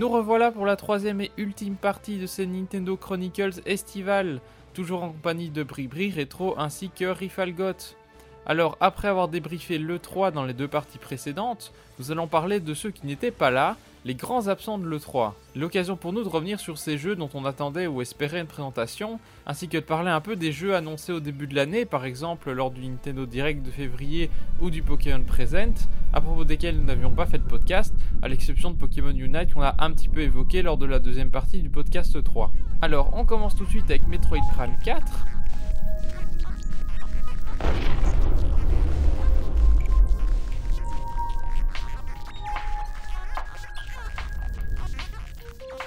[0.00, 4.40] Nous revoilà pour la troisième et ultime partie de ces Nintendo Chronicles estivales,
[4.72, 7.94] toujours en compagnie de Bribri Retro ainsi que Rifalgot.
[8.46, 12.90] Alors, après avoir débriefé l'E3 dans les deux parties précédentes, nous allons parler de ceux
[12.90, 15.32] qui n'étaient pas là, les grands absents de l'E3.
[15.54, 19.20] L'occasion pour nous de revenir sur ces jeux dont on attendait ou espérait une présentation,
[19.46, 22.50] ainsi que de parler un peu des jeux annoncés au début de l'année, par exemple
[22.50, 25.74] lors du Nintendo Direct de février ou du Pokémon Present,
[26.12, 29.62] à propos desquels nous n'avions pas fait de podcast, à l'exception de Pokémon Unite qu'on
[29.62, 32.50] a un petit peu évoqué lors de la deuxième partie du podcast 3.
[32.82, 35.26] Alors, on commence tout de suite avec Metroid Prime 4.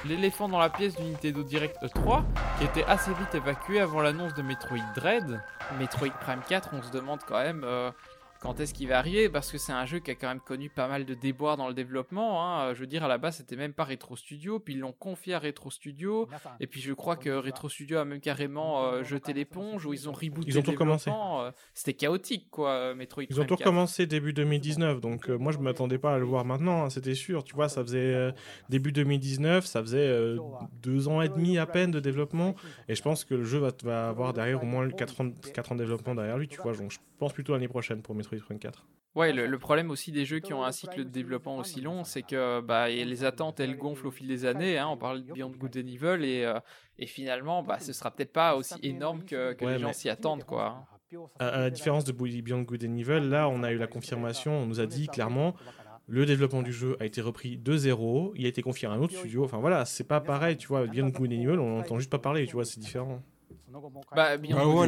[0.05, 2.23] L'éléphant dans la pièce du Nintendo Direct 3,
[2.57, 5.41] qui était assez vite évacué avant l'annonce de Metroid Dread.
[5.79, 7.91] Metroid Prime 4, on se demande quand même euh,
[8.44, 10.70] quand est-ce qu'il va arriver parce que c'est un jeu qui a quand même connu
[10.70, 12.46] pas mal de déboires dans le développement.
[12.46, 12.74] Hein.
[12.74, 15.34] Je veux dire, à la base, c'était même pas Retro Studio, puis ils l'ont confié
[15.34, 16.27] à Retro Studio,
[16.60, 20.10] et puis je crois que Retro Studio a même carrément euh, jeté l'éponge ou ils
[20.10, 20.49] ont rebooté.
[20.49, 21.10] Ils ont tout commencé.
[21.10, 23.24] Euh, c'était chaotique, quoi, euh, Metroid.
[23.30, 26.84] Ils ont tout recommencé début 2019, donc moi je m'attendais pas à le voir maintenant,
[26.84, 27.46] hein, c'était sûr.
[27.46, 28.34] Tu vois, ça faisait
[28.68, 30.36] début 2019, ça faisait
[30.82, 32.55] deux ans et demi à peine de développement,
[32.90, 35.76] et je pense que le jeu va, avoir derrière au moins 4 ans, 4 ans
[35.76, 36.74] de développement derrière lui, tu vois.
[36.74, 38.85] Donc je pense plutôt l'année prochaine pour Metroid 4.
[39.15, 42.23] Ouais, le, problème aussi des jeux qui ont un cycle de développement aussi long, c'est
[42.23, 44.79] que bah, les attentes elles gonflent au fil des années.
[44.79, 46.59] Hein, on parle de Beyond Good and Evil et, euh,
[46.98, 50.43] et finalement, bah, ce sera peut-être pas aussi énorme que, que les gens s'y attendent,
[50.45, 50.87] quoi.
[51.37, 54.57] À, la différence de Beyond Good and Evil, là, on a eu la confirmation.
[54.57, 55.53] On nous a dit clairement,
[56.07, 58.34] le développement du jeu a été repris de zéro.
[58.35, 59.43] Il a été confié à un autre studio.
[59.43, 60.87] Enfin voilà, c'est pas pareil, tu vois.
[60.87, 63.21] Beyond Good and Evil, on n'entend juste pas parler, tu vois, c'est différent.
[64.16, 64.81] Bah, bien ah on,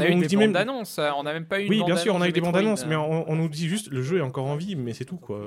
[0.00, 2.28] a eu des bandes d'annonces, on n'a même pas eu Oui, bien sûr, on a
[2.28, 4.76] eu des bandes annonces, mais on, nous dit juste le jeu est encore en vie,
[4.76, 5.40] mais c'est tout quoi.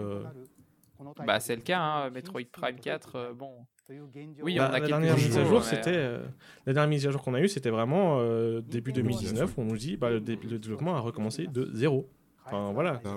[1.25, 3.65] Bah, c'est le cas, hein, Metroid Prime 4, euh, bon.
[3.91, 6.23] Oui, on bah, a la dernière mise à jour, c'était euh,
[6.67, 9.57] la dernière mise à jour qu'on a eu, c'était vraiment euh, début 2019.
[9.57, 12.07] On nous dit bah, le, le développement a recommencé de zéro.
[12.51, 13.01] Enfin voilà.
[13.05, 13.09] Ah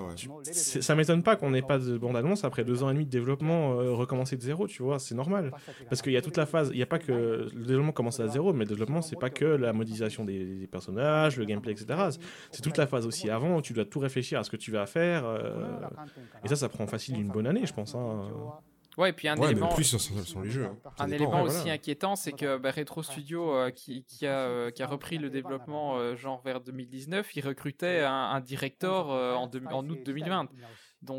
[0.43, 3.79] ça m'étonne pas qu'on n'ait pas de bande-annonce après deux ans et demi de développement
[3.79, 5.51] euh, recommencer de zéro, tu vois, c'est normal.
[5.89, 8.19] Parce qu'il y a toute la phase, il n'y a pas que le développement commence
[8.19, 12.09] à zéro, mais le développement c'est pas que la modélisation des, personnages, le gameplay, etc.
[12.51, 14.71] C'est toute la phase aussi avant, où tu dois tout réfléchir à ce que tu
[14.71, 15.25] vas faire.
[15.25, 15.79] Euh,
[16.43, 17.95] et ça, ça prend facile une bonne année, je pense.
[17.95, 18.21] Hein.
[18.97, 20.65] Ouais, et puis un élément, plus, ce sont les jeux.
[20.65, 20.77] Hein.
[20.99, 24.83] Un élément aussi inquiétant, c'est que bah, Retro Studio, euh, qui, qui, a, euh, qui,
[24.83, 29.89] a, repris le développement euh, genre vers 2019, il recrutait un, un directeur en, en
[29.89, 30.49] août 2020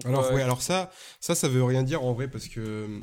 [0.05, 0.91] alors, euh, alors ça,
[1.21, 3.00] ça, ça veut rien dire en vrai parce que,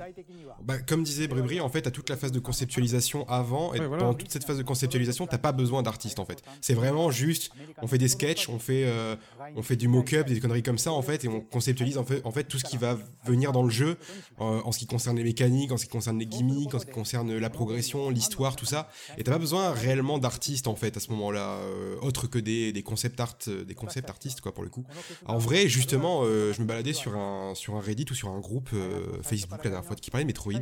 [0.64, 4.14] bah, comme disait Bribri, en fait, à toute la phase de conceptualisation avant et pendant
[4.14, 6.42] toute cette phase de conceptualisation, t'as pas besoin d'artistes en fait.
[6.62, 9.16] C'est vraiment juste, on fait des sketchs, on fait, euh,
[9.56, 12.22] on fait du mock-up, des conneries comme ça en fait, et on conceptualise en fait,
[12.26, 13.98] en fait tout ce qui va venir dans le jeu
[14.40, 16.86] euh, en ce qui concerne les mécaniques, en ce qui concerne les gimmicks, en ce
[16.86, 18.90] qui concerne la progression, l'histoire, tout ça.
[19.18, 21.60] Et t'as pas besoin réellement d'artistes en fait à ce moment-là,
[22.02, 24.86] autre que des, des concept art, des concept artistes quoi pour le coup.
[25.26, 28.70] En vrai, justement, je me baladé sur un, sur un Reddit ou sur un groupe
[28.74, 30.54] euh, Facebook la dernière fois qui parlait de Metroid.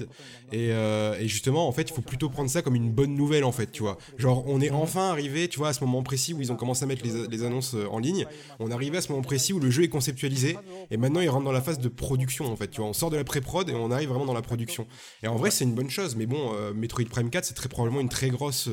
[0.52, 3.44] Et, euh, et, justement, en fait, il faut plutôt prendre ça comme une bonne nouvelle,
[3.44, 3.97] en fait, tu vois.
[4.18, 6.84] Genre, on est enfin arrivé, tu vois, à ce moment précis où ils ont commencé
[6.84, 8.25] à mettre les, les annonces euh, en ligne.
[8.59, 10.58] On est arrivé à ce moment précis où le jeu est conceptualisé.
[10.90, 12.90] Et maintenant, il rentre dans la phase de production, en fait, tu vois.
[12.90, 14.88] On sort de la pré-prod et on arrive vraiment dans la production.
[15.22, 16.16] Et en vrai, c'est une bonne chose.
[16.16, 18.68] Mais bon, Metroid Prime 4, c'est très probablement une très grosse,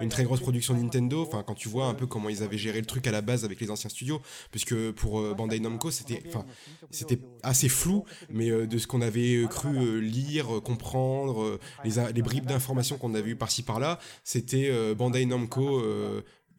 [0.00, 1.22] une très grosse production Nintendo.
[1.22, 3.44] Enfin, quand tu vois un peu comment ils avaient géré le truc à la base
[3.44, 6.44] avec les anciens studios, puisque pour Bandai Namco, c'était, enfin,
[6.90, 12.12] c'était assez flou, mais euh, de ce qu'on avait euh, cru euh, lire, comprendre, les,
[12.12, 15.82] les bribes d'informations qu'on avait eu par-ci par-là, c'était Bandai Namco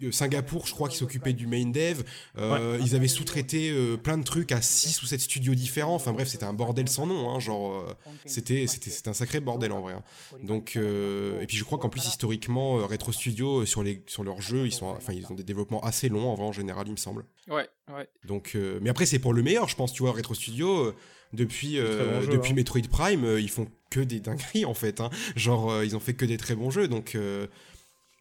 [0.10, 2.02] Singapour, je crois, qui s'occupait du main dev.
[2.38, 3.74] Ils avaient sous-traité
[4.04, 5.96] plein de trucs à 6 ou 7 studios différents.
[5.96, 7.30] Enfin bref, c'était un bordel sans nom.
[7.30, 7.86] Hein, genre,
[8.26, 9.94] c'était c'était un sacré bordel en vrai.
[9.94, 10.04] Hein.
[10.44, 14.66] Donc, et puis je crois qu'en plus historiquement, Retro Studio sur les sur leurs jeux,
[14.66, 16.98] ils sont, enfin ils ont des développements assez longs en vrai en général, il me
[16.98, 17.26] semble.
[17.48, 18.08] Ouais, ouais.
[18.26, 19.94] Donc, mais après c'est pour le meilleur, je pense.
[19.94, 20.94] Tu vois, Retro Studio
[21.34, 22.56] depuis depuis hein.
[22.56, 25.02] Metroid Prime, ils font que des dingueries en fait.
[25.02, 25.10] Hein.
[25.36, 26.88] Genre, ils ont fait que des très bons jeux.
[26.88, 27.18] Donc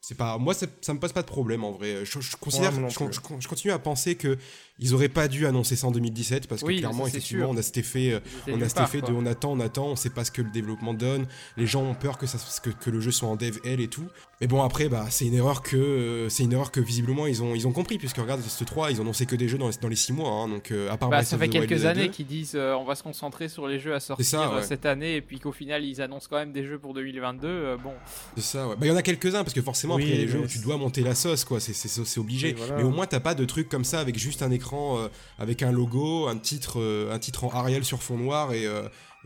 [0.00, 2.04] c'est pas moi ça, ça, me pose pas de problème en vrai.
[2.04, 4.38] Je, considère je, continue à penser que
[4.80, 7.76] ils auraient pas dû annoncer ça en 2017 parce que clairement effectivement on a cet
[7.76, 10.30] effet euh, on a cet effet de on attend on attend on sait pas ce
[10.30, 11.26] que le développement donne.
[11.56, 13.88] Les gens ont peur que ça que, que le jeu soit en dev L et
[13.88, 14.06] tout.
[14.40, 17.42] Mais bon après bah c'est une erreur que euh, c'est une erreur que visiblement ils
[17.42, 19.68] ont ils ont compris puisque regarde ce 3 ils ont annoncé que des jeux dans
[19.68, 22.08] les, dans les 6 mois hein, donc euh, à part bah, ça fait quelques années
[22.08, 25.40] qu'ils disent on va se concentrer sur les jeux à sortir cette année et puis
[25.40, 27.92] qu'au final ils annoncent quand même des jeux pour 2022 bon.
[28.36, 28.76] C'est ça ouais.
[28.76, 30.40] bah il y en a quelques-uns parce que forcément après il y a les jeux
[30.40, 31.60] où tu dois monter la sauce quoi.
[31.60, 32.54] C'est obligé.
[32.76, 35.08] Mais au moins t'as pas de trucs comme ça avec juste un écran euh,
[35.38, 38.66] avec un logo, un titre, euh, un titre en Arial sur fond noir et,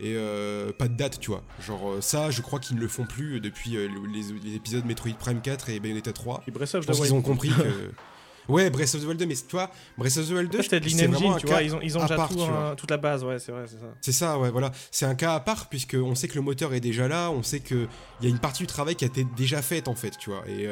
[0.01, 1.43] euh, pas de date, tu vois.
[1.65, 3.77] Genre ça, je crois qu'ils ne le font plus depuis
[4.13, 6.43] les, épisodes Metroid Prime 4 et Bayonetta 3.
[6.47, 7.05] Et Breath of the Wild.
[7.05, 7.91] Ils ont compris que
[8.47, 10.85] Ouais, Breath of the Wild 2, mais toi, Breath of the Wild 2, c'était de
[10.85, 12.45] l'inengine, tu vois, ils ont, ils ont déjà part, tout,
[12.77, 13.87] toute la base, ouais, c'est vrai, c'est ça.
[14.01, 14.71] C'est ça, ouais, voilà.
[14.91, 17.59] C'est un cas à part, puisqu'on sait que le moteur est déjà là, on sait
[17.59, 17.87] qu'il
[18.21, 20.43] y a une partie du travail qui a été déjà faite, en fait, tu vois.
[20.47, 20.67] Et,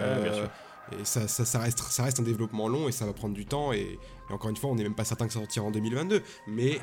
[0.92, 3.72] et ça, ça, reste, ça reste un développement long et ça va prendre du temps.
[3.74, 4.00] Et,
[4.30, 6.22] encore une fois, on n'est même pas certain que ça sortira en 2022.
[6.48, 6.80] Mais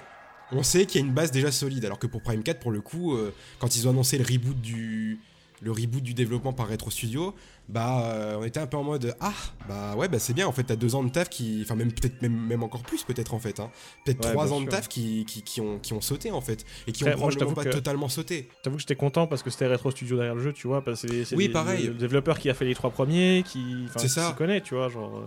[0.53, 1.85] on sait qu'il y a une base déjà solide.
[1.85, 4.61] Alors que pour Prime 4, pour le coup, euh, quand ils ont annoncé le reboot
[4.61, 5.21] du,
[5.61, 7.35] le reboot du développement par Retro Studio,
[7.69, 9.33] bah euh, on était un peu en mode ah
[9.69, 11.93] bah ouais bah c'est bien en fait t'as deux ans de taf qui enfin même
[11.93, 13.71] peut-être même, même encore plus peut-être en fait hein.
[14.05, 16.93] peut-être trois ans de taf qui, qui, qui, ont qui ont sauté en fait et
[16.93, 18.49] qui ont probablement pas totalement sauté.
[18.63, 21.03] T'avoue que j'étais content parce que c'était Retro Studio derrière le jeu tu vois parce
[21.03, 21.87] que c'est oui, pareil.
[21.87, 25.23] Le, développeur qui a fait les trois premiers qui c'est ça connaît tu vois genre.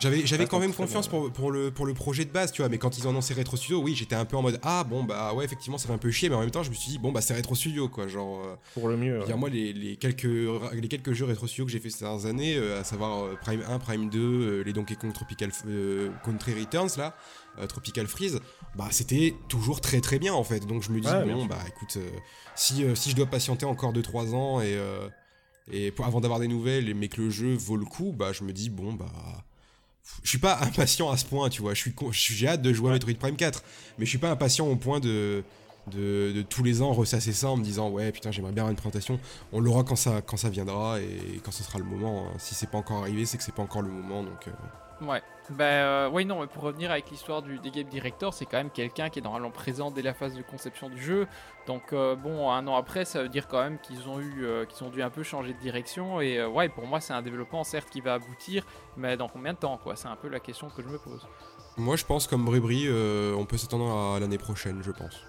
[0.00, 2.68] J'avais, j'avais quand même confiance pour, pour, le, pour le projet de base, tu vois,
[2.68, 5.04] mais quand ils ont annoncé Retro Studio, oui, j'étais un peu en mode Ah, bon,
[5.04, 6.90] bah ouais, effectivement, ça fait un peu chier, mais en même temps, je me suis
[6.92, 8.40] dit Bon, bah c'est Retro Studio, quoi, genre.
[8.44, 9.20] Euh, pour le mieux.
[9.36, 12.56] Moi, les, les, quelques, les quelques jeux Retro Studio que j'ai fait ces dernières années,
[12.56, 15.50] euh, à savoir euh, Prime 1, Prime 2, les Donkey Kong Tropical
[16.24, 17.16] Country Returns, là,
[17.68, 18.40] Tropical Freeze,
[18.74, 20.66] bah c'était toujours très très bien, en fait.
[20.66, 21.98] Donc je me dis Bon, bah écoute,
[22.54, 24.78] si, si je dois patienter encore 2-3 ans et.
[25.72, 28.52] et avant d'avoir des nouvelles, mais que le jeu vaut le coup, bah je me
[28.52, 29.06] dis bon bah
[30.22, 31.74] je suis pas impatient à ce point, tu vois.
[31.74, 31.94] Je suis,
[32.34, 33.62] j'ai hâte de jouer à Metroid Prime 4,
[33.98, 35.44] mais je suis pas impatient au point de,
[35.92, 38.76] de, tous les ans ressasser ça en me disant ouais putain j'aimerais bien avoir une
[38.76, 39.20] présentation.
[39.52, 42.26] On l'aura quand ça, quand ça viendra et quand ce sera le moment.
[42.26, 42.34] Hein.
[42.38, 44.48] Si c'est pas encore arrivé, c'est que c'est pas encore le moment, donc.
[44.48, 44.52] Euh,
[45.02, 45.22] Ouais.
[45.50, 48.56] Bah euh, oui non mais pour revenir avec l'histoire du des game director c'est quand
[48.56, 51.28] même quelqu'un qui est normalement présent dès la phase de conception du jeu
[51.68, 54.64] donc euh, bon un an après ça veut dire quand même qu'ils ont eu euh,
[54.64, 57.62] qu'ils ont dû un peu changer de direction et ouais pour moi c'est un développement
[57.62, 58.66] certes qui va aboutir
[58.96, 59.94] mais dans combien de temps quoi?
[59.94, 61.28] C'est un peu la question que je me pose.
[61.76, 65.22] Moi je pense comme Bribri on peut s'attendre à l'année prochaine je pense.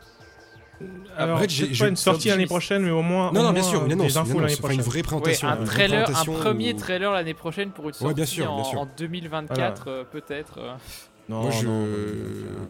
[1.18, 3.31] Alors, j'ai pas une sortie l'année prochaine, mais au moins.
[3.31, 4.77] Non, non, bien sûr, une annonce, des infos l'année prochaine.
[4.77, 5.47] Une vraie présentation.
[5.47, 8.81] un, trailer, un premier trailer l'année prochaine pour une sortie bien sûr, bien sûr.
[8.81, 10.59] en, 2024, euh, peut-être.
[10.59, 10.75] Euh.
[11.29, 11.68] Non, Moi, je...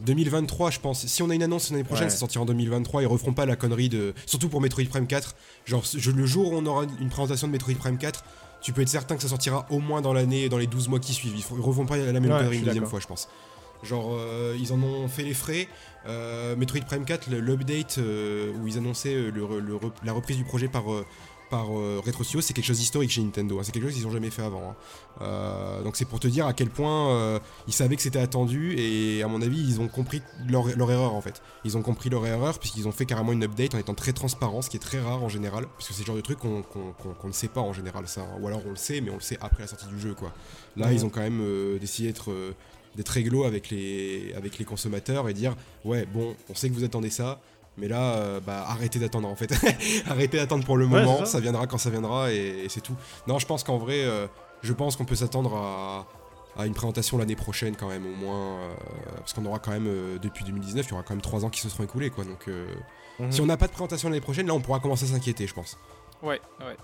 [0.05, 1.05] 2023, je pense.
[1.05, 3.03] Si on a une annonce l'année prochaine, ça sortira en 2023.
[3.03, 4.13] Ils referont pas la connerie de.
[4.25, 5.35] Surtout pour Metroid Prime 4.
[5.65, 5.83] Genre,
[6.15, 8.23] le jour où on aura une présentation de Metroid Prime 4,
[8.61, 10.99] tu peux être certain que ça sortira au moins dans l'année, dans les 12 mois
[10.99, 11.33] qui suivent.
[11.37, 13.29] Ils, referont pas la même connerie une deuxième fois, je pense.
[13.83, 15.67] Genre, euh, ils en ont fait les frais.
[16.07, 19.15] Euh, Metroid Prime 4, l'update euh, où ils annonçaient
[20.03, 20.85] la reprise du projet par,
[21.49, 23.59] par Retro Studio, c'est quelque chose d'historique chez Nintendo.
[23.59, 23.63] Hein.
[23.63, 24.73] C'est quelque chose qu'ils n'ont jamais fait avant.
[25.19, 25.81] Hein.
[25.83, 29.27] donc c'est pour te dire à quel point ils savaient que c'était attendu et à
[29.27, 31.41] mon avis ils ont compris leur, erreur en fait.
[31.65, 34.61] Ils ont compris leur erreur puisqu'ils ont fait carrément une update en étant très transparent,
[34.61, 37.27] ce qui est très rare en général, parce que c'est le genre de truc qu'on
[37.27, 38.25] ne sait pas en général ça.
[38.39, 40.31] Ou alors on le sait mais on le sait après la sortie du jeu quoi.
[40.77, 41.41] Là ils ont quand même
[41.79, 42.31] décidé d'être
[42.97, 45.55] d'être réglo avec les, avec les consommateurs et dire
[45.85, 47.39] ouais bon on sait que vous attendez ça
[47.77, 49.53] mais là euh, bah, arrêtez d'attendre en fait.
[50.09, 51.39] Arrêtez d'attendre pour le moment ça.
[51.39, 52.95] viendra quand ça viendra et, c'est tout.
[53.27, 54.27] Non je pense qu'en vrai euh,
[54.63, 56.07] je pense qu'on peut s'attendre à,
[56.57, 58.73] à, une présentation l'année prochaine quand même au moins euh,
[59.17, 61.61] parce qu'on aura quand même depuis 2019 il y aura quand même 3 ans qui
[61.61, 62.23] se seront écoulés quoi.
[62.23, 62.47] Donc
[63.19, 63.31] mhm.
[63.31, 65.53] si on n'a pas de présentation l'année prochaine là on pourra commencer à s'inquiéter je
[65.53, 65.77] pense.
[66.23, 66.75] Ouais ouais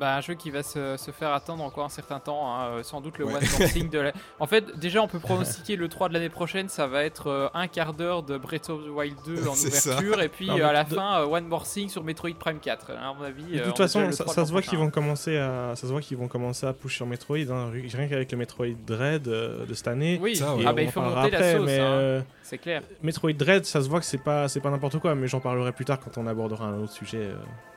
[0.00, 3.02] bah, un jeu qui va se, faire attendre encore un certain temps, hein, euh, sans
[3.02, 4.12] doute le one boxing de la...
[4.40, 7.48] En fait, déjà on peut pronostiquer le 3 de l'année prochaine, ça va être euh,
[7.52, 10.86] un quart d'heure de Breath of the Wild 2 en ouverture, et puis à la
[10.86, 12.92] fin, One More Thing sur Metroid Prime 4.
[12.92, 15.82] Hein, à mon avis, de toute façon, ça, se voit qu'ils vont commencer à, ça
[15.82, 19.24] se voit qu'ils vont commencer à push sur Metroid, hein, rien qu'avec le Metroid Dread
[19.24, 20.18] de cette année.
[20.22, 22.24] Oui, ah bah, il faut monter la sauce, hein.
[22.42, 22.80] c'est clair.
[23.02, 25.72] Metroid Dread, ça se voit que c'est pas, c'est pas n'importe quoi, mais j'en parlerai
[25.72, 27.28] plus tard quand on abordera un autre sujet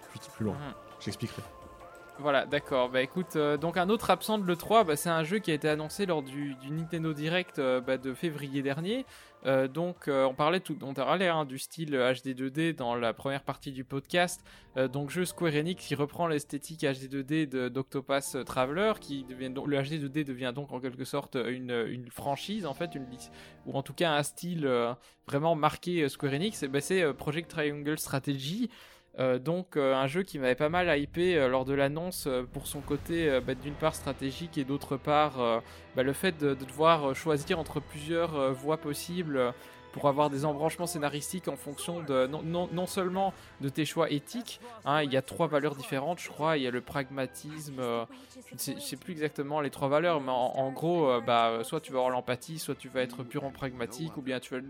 [0.09, 0.53] plus, plus loin.
[0.53, 0.73] Mhm.
[1.01, 1.41] J'expliquerai.
[2.19, 2.89] Voilà, d'accord.
[2.89, 5.55] Bah écoute, euh, donc un autre absent de l'E3, bah, c'est un jeu qui a
[5.55, 9.05] été annoncé lors du, Nintendo Direct euh, bah, de février dernier.
[9.45, 13.73] Euh, donc on parlait tout, on hein, du style HD 2D dans la première partie
[13.73, 14.41] du podcast.
[14.93, 19.81] donc jeu Square Enix qui reprend l'esthétique HD 2D d'Octopath Traveler, qui devient donc le
[19.81, 23.05] HD 2D devient donc en quelque sorte une, une franchise en fait, une
[23.65, 24.65] ou en tout cas un style
[25.27, 26.63] vraiment marqué Square Enix.
[26.63, 28.69] Bah, c'est Project Triangle Strategy.
[29.19, 32.65] Euh, donc euh, un jeu qui m'avait pas mal hypé euh, lors de l'annonce pour
[32.65, 35.61] son côté bah, d'une part stratégique et d'autre part
[35.95, 39.53] bah, le fait de, devoir choisir entre plusieurs voies possibles
[39.93, 44.59] pour avoir des embranchements scénaristiques en fonction de non, seulement de tes choix éthiques.
[44.85, 46.57] Hein, il y a trois valeurs différentes, je crois.
[46.57, 47.81] Il y a le pragmatisme,
[48.57, 51.99] je ne sais, plus exactement les trois valeurs, mais en, gros, bah, soit tu vas
[51.99, 54.61] avoir l'empathie, soit tu vas être purement pragmatique, ou bien tu vas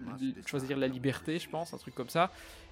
[0.46, 2.30] choisir la liberté, je pense, un truc comme ça.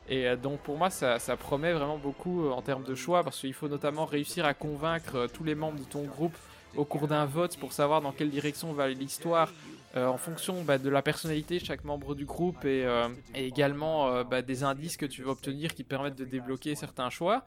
[0.10, 3.40] Et euh, donc pour moi, ça, promet vraiment beaucoup euh, en termes de choix, parce
[3.40, 6.36] qu'il faut notamment réussir à convaincre euh, tous les membres de ton groupe
[6.76, 9.52] au cours d'un vote pour savoir dans quelle direction va l'histoire
[9.96, 12.86] en fonction bah, de la personnalité de chaque membre du groupe et,
[13.36, 17.46] également bah, des indices que tu vas obtenir qui permettent de débloquer certains choix.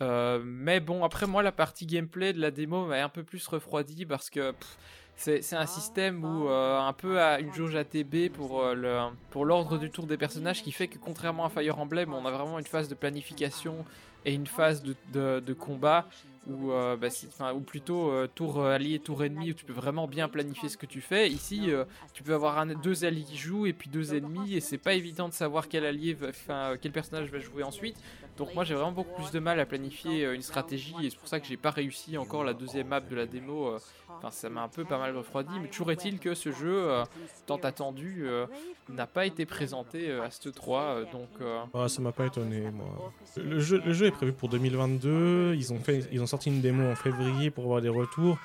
[0.00, 4.04] mais bon, après moi, la partie gameplay de la démo m'a un peu plus refroidi
[4.04, 4.54] parce que
[5.16, 10.16] c'est un système où un peu à une jauge ATB pour l'ordre du tour des
[10.16, 13.84] personnages qui fait que contrairement à Fire Emblem, on a vraiment une phase de planification
[14.24, 16.06] et une phase de, combat
[16.48, 20.08] ou, euh, bah, ou plutôt euh, tour euh, allié, tour ennemi, où tu peux vraiment
[20.08, 21.28] bien planifier ce que tu fais.
[21.28, 21.70] Ici,
[22.12, 25.28] tu peux avoir deux alliés qui jouent et puis deux ennemis, et c'est pas évident
[25.28, 27.96] de savoir quel allié, enfin, quel personnage va jouer ensuite.
[28.40, 31.28] Donc moi j'ai vraiment beaucoup plus de mal à planifier une stratégie et c'est pour
[31.28, 33.76] ça que j'ai pas réussi encore la deuxième map de la démo.
[34.08, 36.88] Enfin ça m'a un peu pas mal refroidi, mais toujours est-il que ce jeu
[37.44, 38.24] tant attendu
[38.88, 41.28] n'a pas été présenté à ce 3 donc.
[41.88, 43.12] Ça m'a pas étonné moi.
[43.36, 45.54] Le jeu, le jeu est prévu pour 2022.
[45.54, 48.38] Ils ont fait, ils ont sorti une démo en février pour avoir des retours.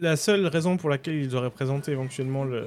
[0.00, 2.64] La seule raison pour laquelle ils auraient présenté éventuellement le.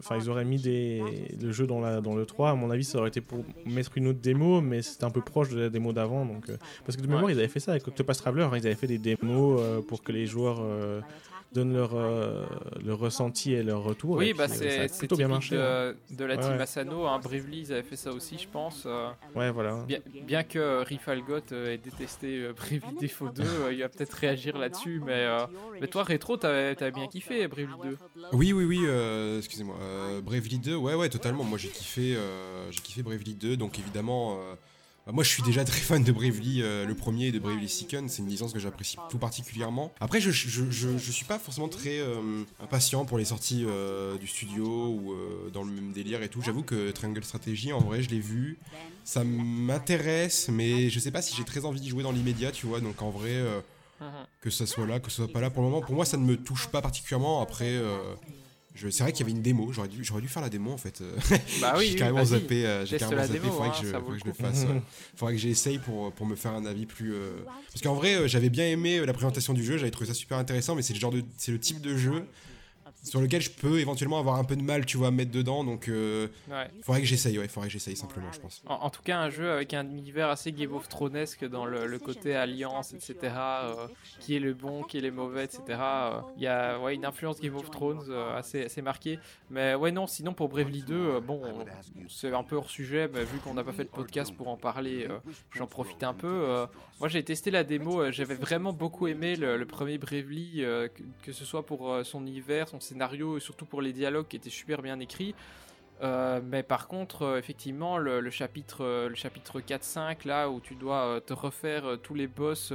[0.00, 1.00] Enfin, ils auraient mis des...
[1.40, 2.00] le jeu dans, la...
[2.00, 4.82] dans le 3, à mon avis, ça aurait été pour mettre une autre démo, mais
[4.82, 6.24] c'était un peu proche de la démo d'avant.
[6.24, 6.50] Donc...
[6.50, 8.74] Euh, parce que de mémoire, ils avaient fait ça avec Octopus Traveler, hein, ils avaient
[8.74, 10.60] fait des démos euh, pour que les joueurs.
[11.50, 12.46] Euh, donnent leur, euh,
[12.84, 14.16] leur ressenti et leur retour.
[14.16, 15.56] Oui, bah c'est plutôt bien marché.
[15.56, 15.94] De, hein.
[16.10, 18.84] de la team Asano, hein, Bravely, ils avaient fait ça aussi, je pense.
[18.86, 19.10] Euh.
[19.34, 19.84] ouais, voilà.
[19.86, 25.00] Bien, bien que Rifalgot ait détesté euh, Bravely Défaut 2, il va peut-être réagir là-dessus,
[25.04, 25.26] mais,
[25.80, 27.98] mais toi, Rétro, t'avais avais bien kiffé Bravely 2.
[28.32, 29.76] Oui, oui, oui, excusez-moi.
[30.22, 31.44] Bravely 2, ouais, ouais, totalement.
[31.44, 32.16] Moi, j'ai kiffé,
[32.70, 34.38] j'ai kiffé Bravely 2, donc évidemment.
[35.06, 37.68] Bah, moi, je suis déjà très fan de Bravely, euh, le premier, et de Bravely
[37.68, 38.06] Second.
[38.08, 39.92] C'est une licence que j'apprécie tout particulièrement.
[40.00, 44.26] Après, je, je, je, suis pas forcément très euh, impatient pour les sorties euh, du
[44.26, 45.14] studio ou
[45.52, 46.42] dans le même délire et tout.
[46.42, 48.58] J'avoue que Triangle Strategy, en vrai, je l'ai vu.
[49.04, 52.66] Ça m'intéresse, mais je sais pas si j'ai très envie d'y jouer dans l'immédiat, tu
[52.66, 52.80] vois.
[52.80, 53.42] Donc, en vrai,
[54.00, 54.08] mhm.
[54.40, 56.18] que ça soit là, que ce soit pas là pour le moment, pour moi, ça
[56.18, 57.40] ne me touche pas particulièrement.
[57.40, 57.80] Après.
[58.74, 61.02] C'est vrai qu'il y avait une démo, j'aurais dû, dû faire la démo en fait.
[61.60, 64.20] Bah oui, j'ai carrément zappé, euh, j'ai carrément zappé, faudrait, hein, que, je, faudrait que
[64.20, 64.66] je le fasse.
[65.16, 67.12] faudrait que j'essaye pour, pour me faire un avis plus.
[67.12, 67.32] Euh,
[67.72, 70.38] parce qu'en vrai, euh, j'avais bien aimé la présentation du jeu, j'avais trouvé ça super
[70.38, 72.24] intéressant, mais c'est le genre de, c'est le type de jeu
[73.02, 75.64] sur lequel je peux éventuellement avoir un peu de mal, tu vois, à mettre dedans.
[75.64, 78.62] Donc, euh, il faudrait que j'essaye, ouais, faudrait que j'essaye simplement, je pense.
[78.66, 82.34] En, tout cas, un jeu avec un univers assez Game of Thronesque dans le, côté
[82.34, 83.86] alliance, etc., euh,
[84.20, 85.62] qui est le bon, qui est le mauvais, etc.
[85.70, 89.18] Euh, il y a ouais, une influence Game of Thrones assez, assez marquée.
[89.50, 91.42] Mais ouais, non, sinon pour Bravely 2, bon,
[92.08, 94.56] c'est un peu hors sujet, mais vu qu'on n'a pas fait de podcast pour en
[94.56, 95.08] parler,
[95.54, 96.66] j'en profite un peu.
[96.98, 100.90] moi, j'ai testé la démo, j'avais vraiment beaucoup aimé le, premier Bravely, que,
[101.22, 104.50] que, ce soit pour son univers, son scénario et surtout pour les dialogues qui étaient
[104.50, 105.34] super bien écrits.
[106.02, 110.74] Euh, mais par contre, euh, effectivement, le, chapitre, euh, le chapitre 4-5, là où tu
[110.74, 112.72] dois te refaire tous les boss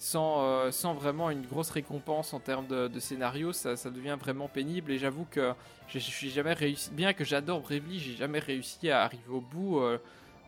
[0.00, 4.92] sans, sans vraiment une grosse récompense en termes de, scénario, ça, ça, devient vraiment pénible.
[4.92, 5.52] Et j'avoue que
[5.88, 9.80] je suis jamais réussi, bien que j'adore Bravely, j'ai jamais réussi à arriver au bout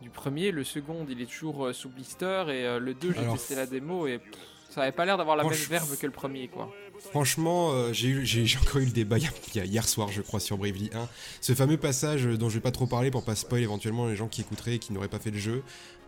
[0.01, 0.53] du premier.
[0.53, 2.45] Le second, il est toujours sous blister.
[2.49, 4.21] Et le 2, j'ai testé la démo et
[4.69, 6.73] ça avait pas l'air d'avoir la même verve que le premier, quoi.
[7.11, 9.17] Franchement, euh, j'ai encore eu le débat
[9.55, 11.09] hier soir, je crois, sur Bravely 1.
[11.41, 14.29] Ce fameux passage dont je vais pas trop parler pour pas spoil éventuellement les gens
[14.29, 15.63] qui écouteraient et qui n'auraient pas fait le jeu.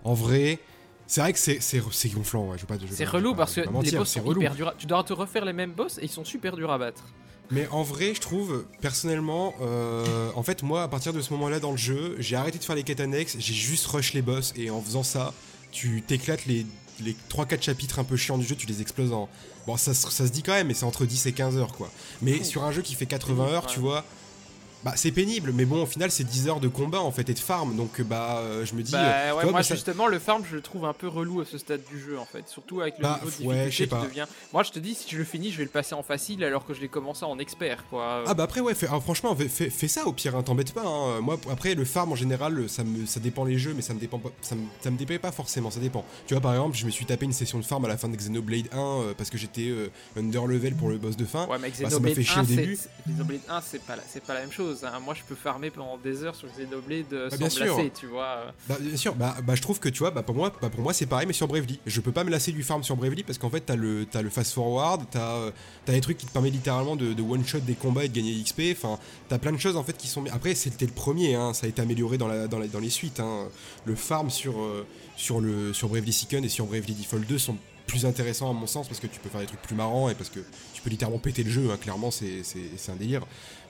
[0.05, 0.59] En vrai,
[1.07, 4.33] c'est vrai que c'est gonflant, ouais, je pas C'est relou parce que les boss sont
[4.33, 4.75] hyper durs.
[4.79, 7.05] Tu dois te refaire les mêmes boss et ils sont super durs à battre.
[7.51, 11.61] Mais en vrai, je trouve, personnellement, euh, en fait, moi, à partir de ce moment-là
[11.61, 14.55] dans le jeu, j'ai arrêté de faire les quêtes annexes, j'ai juste rush les boss
[14.57, 15.35] et en faisant ça,
[15.71, 16.65] tu t'éclates les
[17.05, 19.29] les 3-4 chapitres un peu chiants du jeu, tu les exploses en.
[19.67, 21.91] Bon, ça, ça se dit quand même, mais c'est entre 10 et 15 heures, quoi.
[22.21, 24.05] Mais sur un jeu qui fait 80 heures, tu vois,
[24.85, 27.35] bah, c'est pénible, mais bon, au final, c'est 10 heures de combat en fait et
[27.35, 28.91] de farm, donc bah, euh, je me dis.
[28.91, 31.57] Bah, euh, ouais, moi, justement, le farm, je le trouve un peu relou à ce
[31.57, 34.27] stade du jeu en fait, surtout avec le bah, niveau de difficulté qui devient.
[34.53, 36.67] Moi, je te dis, si je le finis, je vais le passer en facile alors
[36.67, 38.25] que je l'ai commencé en expert, quoi.
[38.27, 40.85] Ah, bah après, ouais, ah, franchement, fais, fais, ça au pire, hein, t'embête pas.
[40.85, 41.21] Hein.
[41.21, 44.01] Moi, après, le farm en général, ça, me, ça dépend les jeux, mais ça me
[44.01, 46.05] dépend pas, ça me, ça me dépend pas forcément, ça dépend.
[46.27, 48.09] Tu vois, par exemple, je me suis tapé une session de farm à la fin
[48.09, 49.73] de Xenoblade 1 euh, parce que j'étais
[50.17, 51.47] under level pour le boss de fin.
[51.47, 52.23] Ouais, mais bah, Xenoblade 1,
[53.13, 53.95] Xenoblade 1, c'est pas,
[54.27, 54.72] pas la même chose.
[54.83, 55.01] Hein.
[55.01, 58.53] Moi, je peux faire pendant des heures sur Xenoblade de bah, sans lasser, tu vois.
[58.69, 60.83] Bah, bien sûr, bah, bah, je trouve que tu vois, bah, pour moi, bah, pour
[60.83, 61.79] moi c'est pareil, mais sur Bravely.
[61.87, 64.23] Je peux pas me lasser du farm sur Bravely parce qu'en fait, t'as le, as
[64.23, 65.51] le fast forward, t'as euh,
[65.89, 68.41] as des trucs qui te permettent littéralement de, one shot des combats et de gagner
[68.43, 68.63] XP.
[68.73, 68.99] Enfin,
[69.29, 70.25] t'as plein de choses en fait qui sont.
[70.33, 73.21] Après, c'était le premier, hein, ça a été amélioré dans, la, dans, dans les suites.
[73.21, 73.49] Hein.
[73.85, 74.87] Le farm sur, euh,
[75.17, 78.67] sur, le, sur Bravely Second et sur Bravely Default 2 sont plus intéressants à mon
[78.67, 80.41] sens parce que tu peux faire des trucs plus marrants et parce que
[80.73, 82.43] tu peux littéralement péter le jeu, hein, clairement c'est
[82.89, 83.23] un délire.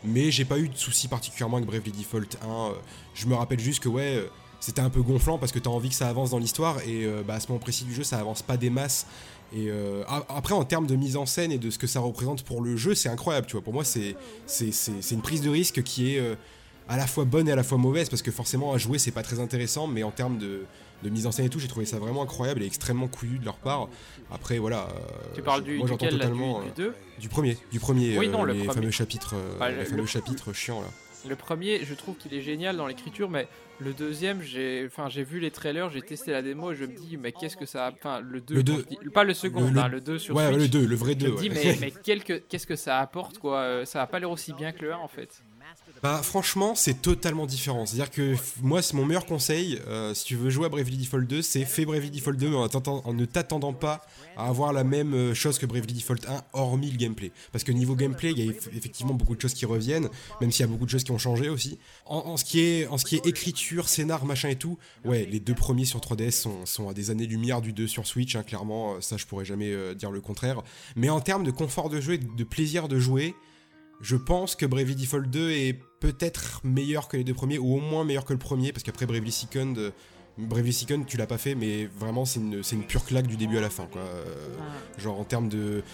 [0.04, 2.46] Mais j'ai pas eu de soucis particulièrement avec Bravely Default 1.
[2.46, 2.72] Euh,
[3.14, 4.26] je me rappelle juste que ouais, euh,
[4.60, 7.06] c'était un peu gonflant parce que tu as envie que ça avance dans l'histoire et
[7.26, 9.06] bah, à ce moment précis du jeu ça avance pas des masses
[9.54, 9.70] et
[10.30, 12.74] après, en termes de mise en scène et de ce que ça représente pour le
[12.76, 13.60] jeu, c'est incroyable, tu vois.
[13.60, 14.16] Pour moi, c'est
[15.10, 16.36] une prise de risque qui est
[16.88, 19.10] à la fois bonne et à la fois mauvaise parce que forcément à jouer c'est
[19.10, 20.64] pas très intéressant mais en termes de,
[21.10, 23.56] mise en scène et tout j'ai trouvé ça vraiment incroyable et extrêmement couillu de leur
[23.56, 23.88] part.
[24.30, 24.88] Après voilà
[25.34, 26.90] tu parles du, moi j'entends totalement du, du,
[27.20, 30.88] du, premier du premier oui, non, le les fameux chapitres les fameux chapitres chiants là.
[31.28, 33.48] le premier, je trouve qu'il est génial dans l'écriture, mais
[33.82, 36.94] le deuxième, j'ai, enfin, j'ai vu les trailers, j'ai testé la démo et je me
[36.94, 38.62] dis, mais qu'est-ce que ça, enfin, le 2,
[39.12, 41.26] pas le second, le, hein, le 2 sur ouais, le 2, le vrai 2.
[41.26, 41.92] Je me dis, mais, mais
[42.48, 44.98] qu'est-ce que ça apporte, quoi euh, Ça va pas l'air aussi bien que le 1
[44.98, 45.42] en fait.
[46.02, 47.86] Bah franchement c'est totalement différent.
[47.86, 51.26] C'est-à-dire que moi c'est mon meilleur conseil, euh, si tu veux jouer à Bravely Default
[51.26, 54.04] 2, c'est fais Bravely Default 2 en, ne t'attendant pas
[54.36, 57.30] à avoir la même euh, chose que Bravely Default 1 hormis le gameplay.
[57.52, 60.08] Parce que niveau gameplay il y a effectivement beaucoup de choses qui reviennent,
[60.40, 61.78] même s'il y a beaucoup de choses qui ont changé aussi.
[62.04, 62.88] En, ce, qui est,
[63.24, 67.60] écriture, scénar, machin et tout, ouais les deux premiers sur 3DS sont, à des années-lumière
[67.60, 70.62] du 2 sur Switch, hein, clairement ça je pourrais jamais euh, dire le contraire.
[70.96, 73.36] Mais en termes de confort de jeu et de plaisir de jouer,
[74.02, 77.80] je pense que Bravely Default 2 est peut-être meilleur que les deux premiers, ou au
[77.80, 79.90] moins meilleur que le premier, parce qu'après Bravely Second, euh,
[80.36, 83.58] Bravely Second, tu l'as pas fait, mais vraiment c'est une, une, pure claque du début
[83.58, 83.86] à la fin.
[83.86, 84.02] Quoi.
[84.02, 85.00] Ah.
[85.00, 85.84] Genre en termes de.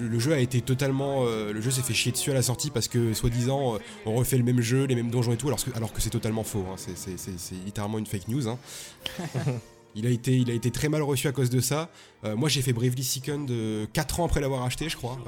[0.00, 1.24] Le jeu a été totalement.
[1.26, 4.14] Euh, le jeu s'est fait chier dessus à la sortie parce que, soi-disant, euh, on
[4.14, 6.44] refait le même jeu, les mêmes donjons et tout, alors que, alors que c'est totalement
[6.44, 6.64] faux.
[6.72, 6.76] Hein.
[6.78, 8.48] C'est littéralement une fake news.
[8.48, 8.58] Hein.
[9.94, 11.90] Il a, été, il a été très mal reçu à cause de ça.
[12.22, 13.46] moi j'ai fait Bravely Second
[13.92, 15.18] 4 ans après l'avoir acheté, je crois.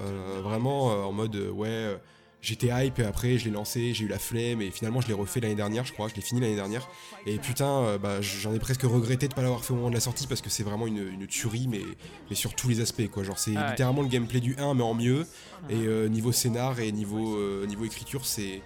[0.44, 1.97] vraiment en mode ouais
[2.42, 5.14] j'étais hype et après je l'ai lancé, j'ai eu la flemme et finalement je l'ai
[5.14, 6.88] refait l'année dernière, je crois, je l'ai fini l'année dernière.
[7.26, 9.94] Et putain, euh, bah, j'en ai presque regretté de pas l'avoir fait au moment de
[9.94, 11.82] la sortie parce que c'est vraiment une, tuerie, mais,
[12.28, 13.23] mais sur tous les aspects quoi.
[13.23, 15.26] Genre c'est ah littéralement le gameplay du 1 mais en mieux.
[15.68, 18.62] Et euh, niveau scénar et niveau, euh, niveau écriture, c'est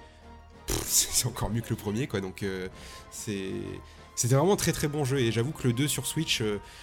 [0.84, 2.20] c'est encore mieux que le premier quoi.
[2.20, 2.44] Donc
[3.10, 3.50] c'est
[4.16, 6.40] c'était vraiment un très très bon jeu et j'avoue que le 2 sur Switch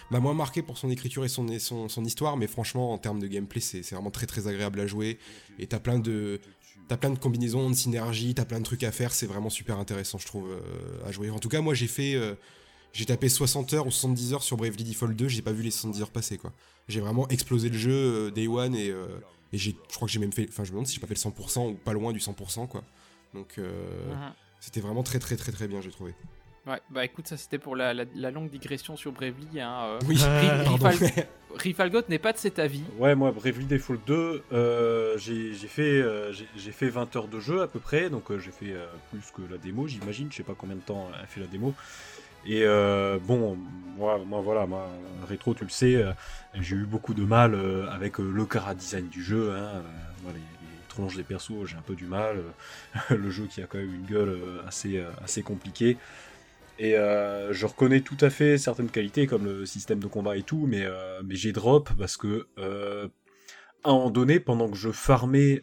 [0.10, 3.22] m'a moins marqué pour son écriture et son, son, son histoire, mais franchement en termes
[3.22, 5.18] de gameplay c'est vraiment très très agréable à jouer
[5.57, 6.42] et t'as plein de,
[6.92, 9.80] T'as plein de combinaisons, de synergies, t'as plein de trucs à faire, c'est vraiment super
[9.80, 11.30] intéressant, je trouve, euh, à jouer.
[11.30, 12.16] En tout cas, moi, j'ai fait.
[12.16, 12.36] Euh,
[12.92, 15.72] j'ai tapé 60 heures ou 70 heures sur Bravely Default 2, j'ai pas vu les
[15.72, 16.51] 70 heures passer, quoi.
[16.90, 20.20] J'ai vraiment explosé le jeu euh, Day One et, et j'ai, je crois que j'ai
[20.20, 20.48] même fait.
[20.50, 22.68] Enfin, je me demande si j'ai pas fait le 100% ou pas loin du 100%,
[22.68, 22.84] quoi.
[23.34, 23.58] Donc,
[24.60, 26.14] c'était vraiment très, très, très, très bien, j'ai trouvé.
[26.67, 29.59] Ouais, bah écoute, ça c'était pour la, longue digression sur Bravely.
[29.59, 30.21] Hein, oui,
[31.55, 32.83] Rifalgot n'est pas de cet avis.
[33.00, 37.63] Ouais, moi, Bravely Default 2, euh, j'ai fait, euh, j'ai fait 20 heures de jeu
[37.63, 38.75] à peu près, donc euh, j'ai fait
[39.09, 40.27] plus que la démo, j'imagine.
[40.31, 41.74] Je sais pas combien de temps a fait la démo.
[42.45, 42.63] Et
[43.24, 43.57] bon,
[43.97, 44.87] moi, moi voilà, moi,
[45.27, 46.03] rétro, tu le sais,
[46.55, 47.55] j'ai eu beaucoup de mal
[47.91, 49.51] avec le cara design du jeu.
[49.51, 49.81] Hein,
[50.27, 50.39] les,
[50.89, 52.43] tronches des persos, j'ai un peu du mal.
[53.09, 55.97] le jeu qui a quand même une gueule assez, assez compliquée.
[56.81, 60.41] Et euh, je reconnais tout à fait certaines qualités comme le système de combat et
[60.41, 63.07] tout, mais, euh, j'ai drop parce que euh,
[63.83, 65.61] à un moment donné, pendant que je farmais,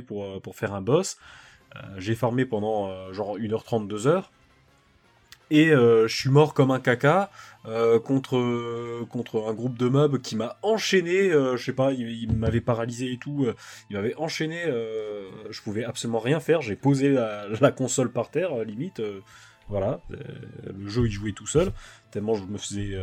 [0.00, 1.18] pour faire un boss,
[1.98, 4.24] j'ai farmé pendant genre 1h30, 2h,
[5.52, 7.30] et je suis mort comme un caca
[8.04, 13.12] contre, contre un groupe de mobs qui m'a enchaîné, je sais pas, il, m'avait paralysé
[13.12, 13.46] et tout,
[13.90, 19.02] il m'avait enchaîné, je pouvais absolument rien faire, j'ai posé la, console par terre, limite,
[19.68, 21.72] voilà, le jeu il jouait tout seul,
[22.10, 22.96] tellement je me faisais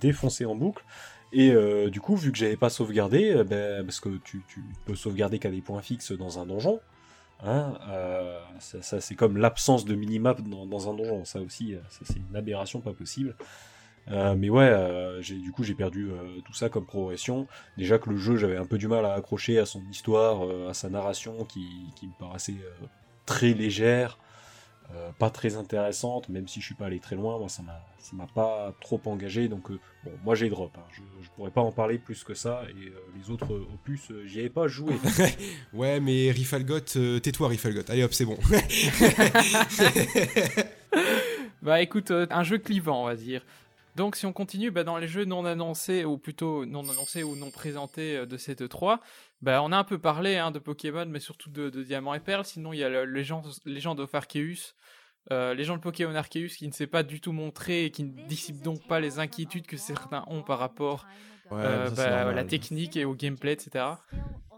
[0.00, 0.84] défoncer en boucle.
[1.32, 1.52] Et
[1.90, 5.50] du coup, vu que j'avais pas sauvegardé, ben, parce que tu, tu peux sauvegarder qu'à
[5.50, 6.80] des points fixes dans un donjon,
[7.42, 11.24] Hein, euh, c'est comme l'absence de minimap dans, un donjon.
[11.24, 13.34] Ça aussi, euh, c'est une aberration pas possible.
[14.10, 14.70] Euh, mais ouais,
[15.20, 16.10] du coup, j'ai perdu
[16.44, 17.46] tout ça comme progression.
[17.76, 20.74] Déjà que le jeu, j'avais un peu du mal à accrocher à son histoire, à
[20.74, 22.56] sa narration qui me paraissait
[23.26, 24.18] très légère.
[24.92, 27.80] Euh, pas très intéressante, même si je suis pas allé très loin, moi ça m'a,
[28.12, 30.82] m'a pas trop engagé, donc euh, bon, moi j'ai drop, hein.
[30.92, 34.40] je, je, pourrais pas en parler plus que ça, et euh, les autres opus, j'y
[34.40, 34.94] avais pas joué.
[35.72, 38.36] ouais, mais Rifalgot, tais-toi Rifalgot, allez hop, c'est bon.
[41.62, 43.42] bah écoute, un jeu clivant, on va dire.
[43.94, 47.36] Donc si on continue, bah, dans les jeux non annoncés, ou plutôt non annoncés ou
[47.36, 49.00] non présentés de cette 3,
[49.40, 52.44] bah, on a un peu parlé hein, de Pokémon, mais surtout de, Diamant et Perle.
[52.44, 53.42] Sinon, il y a le, les gens,
[53.98, 54.74] of Arceus,
[55.30, 58.04] euh, les gens de Pokémon Arceus qui ne s'est pas du tout montré et qui
[58.04, 61.06] ne dissipent donc pas les inquiétudes que certains ont par rapport
[61.52, 63.84] euh, bah, à la technique et au gameplay, etc.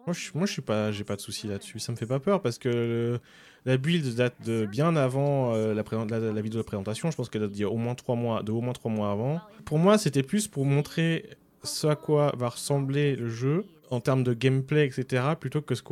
[0.07, 1.79] Moi, je, moi, je suis pas, j'ai pas de souci là-dessus.
[1.81, 3.21] Ça me fait pas peur parce que
[3.67, 7.11] la build date de bien avant euh, la, vidéo de présentation.
[7.11, 9.41] Je pense qu'elle date d'il moins trois mois, de au moins trois mois avant.
[9.65, 11.29] Pour moi, c'était plus pour montrer
[11.65, 15.83] ce à quoi va ressembler le jeu en termes de gameplay, etc., plutôt que ce,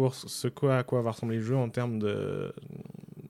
[0.48, 2.52] quoi, à quoi va ressembler le jeu en termes de,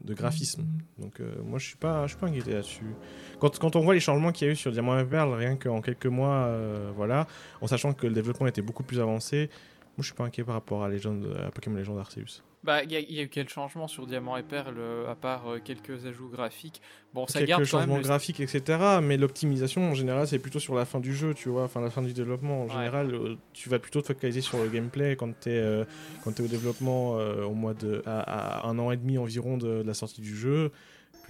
[0.03, 0.65] de graphisme.
[0.99, 2.95] Donc moi je suis pas, je suis pas inquiété là-dessus.
[3.41, 5.83] Quand, on voit les changements qu'il y a eu sur Diamant et Perle, rien qu'en
[5.83, 6.51] quelques mois,
[6.97, 7.27] voilà,
[7.61, 9.51] en sachant que le développement était beaucoup plus avancé,
[9.97, 12.43] moi je suis pas inquiet par rapport à, Legend, à Pokémon Legend Arceus.
[12.65, 15.59] Bah, il y, a eu quel changement sur Diamant et Perle, euh, à part euh,
[15.63, 16.81] quelques ajouts graphiques?
[17.13, 19.01] Bon, ça quelques garde changements graphiques, etc.
[19.03, 21.91] Mais l'optimisation, en général, c'est plutôt sur la fin du jeu, tu vois, enfin la
[21.91, 22.63] fin du développement.
[22.63, 25.85] En général, euh, tu vas plutôt te focaliser sur le gameplay quand tu es,
[26.25, 29.93] quand es au développement au mois de, à, un an et demi environ de, la
[29.93, 30.73] sortie du jeu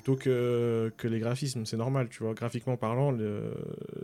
[0.04, 1.64] plutôt que, les graphismes.
[1.66, 2.34] C'est normal, tu vois.
[2.34, 3.54] Graphiquement parlant, le,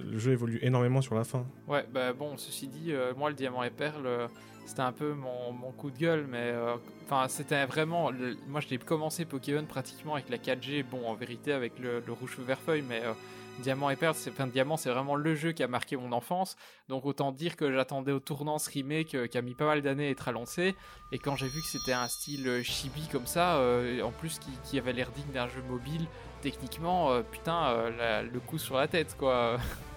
[0.02, 1.46] le, jeu évolue énormément sur la fin.
[1.68, 4.28] Ouais, bah bon, ceci dit, moi, le Diamant et Perle,
[4.70, 8.12] c'était un peu mon, coup de gueule, mais euh, enfin c'était vraiment.
[8.46, 10.84] moi, j'ai commencé Pokémon pratiquement avec la 4G.
[10.88, 13.12] Bon, en vérité, avec le, rouge vert feuille, mais euh,
[13.58, 16.56] Diamant et Perle, c'est enfin, Diamant, c'est vraiment le jeu qui a marqué mon enfance.
[16.88, 19.82] Donc autant dire que j'attendais au tournant ce remake euh, qui a mis pas mal
[19.82, 20.74] d'années à être annoncé.
[21.12, 23.60] Et quand j'ai vu que c'était un style chibi comme ça,
[24.02, 26.06] en plus qui avait l'air digne d'un jeu mobile,
[26.40, 29.58] techniquement, putain, le coup sur la tête, quoi.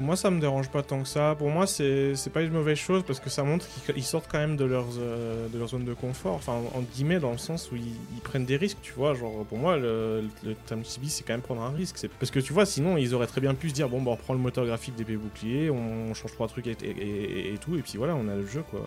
[0.00, 1.34] Moi, ça me dérange pas tant que ça.
[1.38, 4.56] Pour moi, c'est pas une mauvaise chose parce que ça montre qu'ils sortent quand même
[4.56, 6.34] de, leurs, euh, de leur zone de confort.
[6.34, 9.14] Enfin, en, guillemets, dans le sens où ils, prennent des risques, tu vois.
[9.14, 12.06] Genre, pour moi, le, le thème Chibi, c'est quand même prendre un risque.
[12.18, 14.16] Parce que tu vois, sinon, ils auraient très bien pu se dire bon, bah, on
[14.16, 17.96] prend le moteur graphique des boucliers, on change trois trucs et, et, tout, et puis
[17.96, 18.80] voilà, on a le jeu, quoi.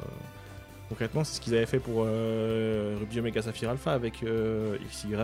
[0.90, 5.16] Concrètement, c'est ce qu'ils avaient fait pour euh, Ruby Omega Sapphire Alpha avec euh, XY.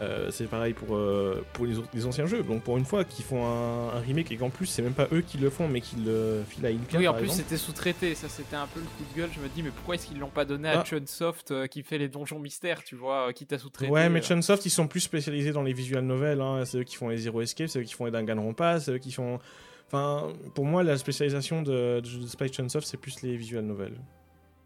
[0.00, 2.42] Euh, c'est pareil pour, euh, pour les, autres, les, anciens jeux.
[2.42, 5.22] Donc pour une fois qu'ils font un, remake et qu'en plus c'est même pas eux
[5.22, 6.98] qui le font mais qu'ils le filent à Ilka.
[6.98, 8.14] Oui, en plus c'était sous-traité.
[8.14, 9.30] Ça c'était un peu le coup de gueule.
[9.34, 10.84] Je me dis mais pourquoi est-ce qu'ils l'ont pas donné à ah.
[10.84, 13.90] Chunsoft euh, qui fait les donjons mystères, tu vois, qui t'a sous-traité.
[13.90, 16.40] Ouais, mais Chunsoft ils sont plus spécialisés dans les visual novels.
[16.40, 16.64] Hein.
[16.64, 18.98] C'est eux qui font les Zero Escape, c'est eux qui font les Danganronpa, c'est eux
[18.98, 19.40] qui font.
[19.88, 23.98] Enfin, pour moi la spécialisation de, de, de Spike Chunsoft c'est plus les visual novels.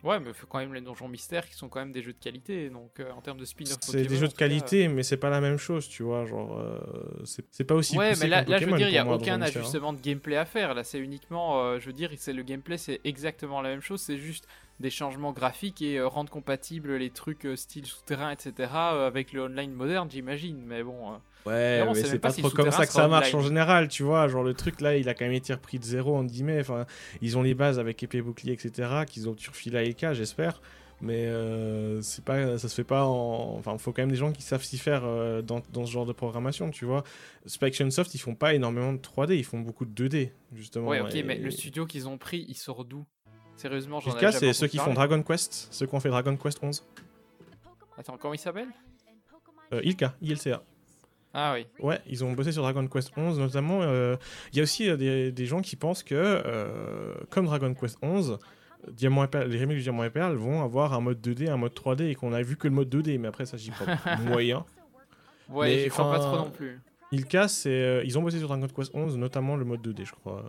[0.02, 2.70] Ouais, mais quand même les donjons mystères qui sont quand même des jeux de qualité.
[2.70, 5.40] Donc euh, en termes de spin-off C'est des jeux de qualité, mais c'est pas la
[5.40, 6.24] même chose, tu vois.
[6.26, 6.80] Genre, euh,
[7.24, 7.96] c'est pas aussi.
[7.96, 10.44] Ouais, mais là, là je veux dire, il y a aucun ajustement de gameplay à
[10.44, 10.74] faire.
[10.74, 14.00] Là, c'est uniquement, euh, je veux dire, c'est le gameplay, c'est exactement la même chose.
[14.00, 14.48] C'est juste
[14.80, 18.72] des changements graphiques et rendre compatibles les trucs style souterrain, etc.
[18.72, 20.64] avec le online moderne, j'imagine.
[20.66, 21.20] Mais bon.
[21.46, 24.28] Ouais, mais c'est pas, trop comme ça que ça marche en général, tu vois.
[24.28, 26.60] Genre, le truc là, il a quand même été repris de zéro, en guillemets.
[26.60, 26.86] Enfin,
[27.20, 29.02] ils ont les bases avec épée, bouclier, etc.
[29.06, 30.60] qu'ils ont surfilé à EK, j'espère.
[31.00, 33.56] Mais euh, c'est pas, ça se fait pas en.
[33.58, 35.90] Enfin, il faut quand même des gens qui savent s'y faire euh, dans, dans, ce
[35.90, 37.02] genre de programmation, tu vois.
[37.44, 40.86] Spike Soft, ils font pas énormément de 3D, ils font beaucoup de 2D, justement.
[40.86, 43.04] Ouais, ok, mais le studio qu'ils ont pris, il sort d'où?
[43.56, 46.36] Sérieusement, j'en ai cas, c'est ceux qui font Dragon Quest, ceux qui ont fait Dragon
[46.36, 46.86] Quest 11.
[47.98, 48.68] Attends, comment il s'appelle?
[49.72, 50.62] Euh, Ilka, ILCA.
[51.34, 51.66] Ah oui.
[51.80, 53.80] Ouais, ils ont bossé sur Dragon Quest 11 notamment.
[53.82, 54.16] Euh,
[54.52, 58.38] il y a aussi euh, des, gens qui pensent que, euh, comme Dragon Quest 11,
[58.90, 61.72] Diamant et les remakes du Diamant et Perle vont avoir un mode 2D, un mode
[61.72, 63.86] 3D et qu'on a vu que le mode 2D, mais après ça j'y crois
[64.26, 64.64] moyen.
[65.48, 66.80] Ouais, j'y crois pas trop non plus.
[67.12, 70.44] Ils cassent ils ont bossé sur Dragon Quest 11, notamment le mode 2D, je crois.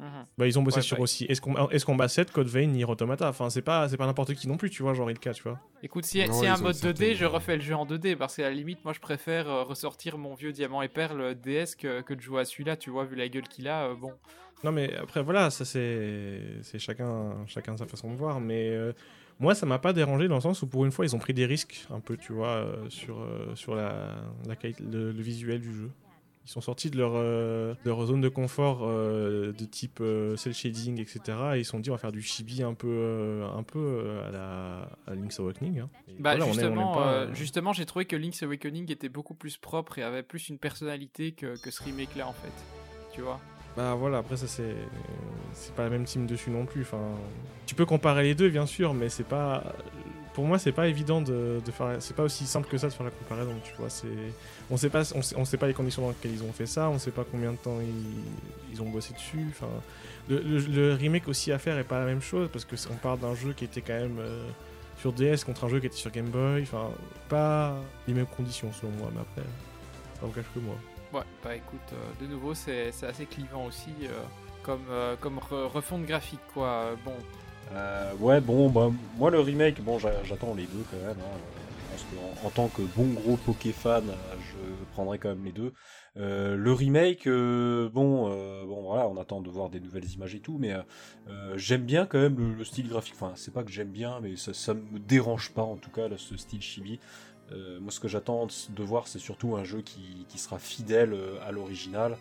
[0.00, 0.24] Mhm.
[0.38, 3.28] Bah, ils ont bossé sur aussi Est-ce qu'on bat 7, Code Vein, Nier Automata.
[3.28, 5.60] Enfin, c'est pas, pas n'importe qui non plus, tu vois, genre Ilka, tu vois.
[5.82, 8.44] Écoute, si, y a un mode 2D, je refais le jeu en 2D parce qu'à
[8.44, 12.14] la limite, moi je préfère euh, ressortir mon vieux Diamant et Perle DS que, que
[12.14, 13.88] de jouer à celui-là, tu vois, vu la gueule qu'il a.
[13.90, 14.12] Euh, bon.
[14.64, 18.70] Non, mais après, voilà, ça c'est chacun, chacun sa façon de voir, mais.
[18.70, 18.92] euh,
[19.38, 21.32] moi, ça m'a pas dérangé dans le sens où pour une fois, ils ont pris
[21.32, 25.90] des risques un peu, tu vois, euh, sur, sur la, la le, visuel du jeu.
[26.46, 30.54] Ils sont sortis de leur, euh, leur zone de confort euh, de type euh, cel
[30.54, 31.20] shading, etc.
[31.54, 34.30] Et ils se sont dit on va faire du chibi un peu, un peu à
[34.30, 35.80] la Link's Awakening.
[35.80, 35.90] Hein.
[36.18, 40.48] Bah justement, justement j'ai trouvé que Link's Awakening était beaucoup plus propre et avait plus
[40.48, 42.52] une personnalité que, que ce remake là en fait.
[43.12, 43.38] Tu vois?
[43.76, 44.74] Bah voilà, après ça c'est
[45.52, 46.82] c'est pas la même team dessus non plus.
[46.82, 47.14] Enfin,
[47.66, 49.62] tu peux comparer les deux bien sûr, mais c'est pas
[50.34, 51.96] pour moi c'est pas évident de, faire.
[52.00, 53.54] C'est pas aussi simple que ça de faire la comparaison.
[53.64, 54.06] Tu vois, c'est
[54.70, 56.98] on sait pas on sait, pas les conditions dans lesquelles ils ont fait ça, on
[56.98, 57.78] sait pas combien de temps
[58.72, 59.46] ils, ont bossé dessus.
[60.28, 63.34] Le, remake aussi à faire est pas la même chose parce que on parle d'un
[63.34, 64.48] jeu qui était quand même euh,
[64.98, 66.62] sur DS contre un jeu qui était sur Game Boy.
[66.62, 66.88] Enfin,
[67.28, 67.74] pas
[68.06, 69.42] les mêmes conditions selon moi, mais après
[70.14, 70.76] ça vous cache que moi.
[71.12, 74.22] Ouais, bah écoute, euh, de nouveau, c'est assez clivant aussi, euh,
[74.62, 74.86] comme,
[75.20, 76.94] comme refonte graphique, quoi.
[77.04, 77.16] Bon.
[78.20, 81.16] Ouais, bon, bah, moi le remake, bon, j'attends les deux quand même.
[81.18, 81.38] Hein,
[82.44, 84.04] en, tant que bon gros Poké fan,
[84.40, 84.56] je
[84.92, 85.72] prendrai quand même les deux.
[86.16, 88.28] le remake, bon,
[88.66, 90.74] bon, voilà, on attend de voir des nouvelles images et tout, mais
[91.56, 93.14] j'aime bien quand même le, style graphique.
[93.16, 96.36] Enfin, c'est pas que j'aime bien, mais ça, me dérange pas en tout cas, ce
[96.36, 96.98] style chibi.
[97.52, 101.38] Euh, moi, ce que j'attends de voir, c'est surtout un jeu qui, sera fidèle euh,
[101.42, 102.16] à l'original.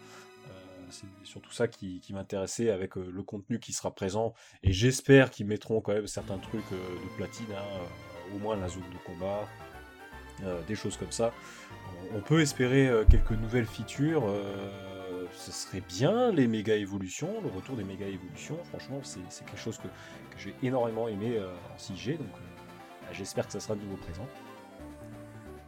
[0.89, 4.33] Euh, c'est surtout ça qui, m'intéressait avec le contenu qui sera présent.
[4.63, 8.83] Et j'espère qu'ils mettront quand même certains trucs de platine, hein, au moins la zone
[8.91, 9.47] de combat.
[10.67, 11.33] des choses comme ça.
[12.13, 14.23] On peut espérer quelques nouvelles features
[15.33, 18.57] ce serait bien les méga évolutions, le retour des méga évolutions.
[18.65, 19.87] Franchement, c'est quelque chose que,
[20.37, 22.31] j'ai énormément aimé en 6G, donc
[23.11, 24.25] j'espère que ça sera de nouveau présent.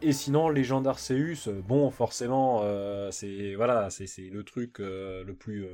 [0.04, 3.88] Et sinon, Légende Arceus, euh, bon, forcément, euh, c'est voilà,
[4.18, 5.66] le truc euh, le plus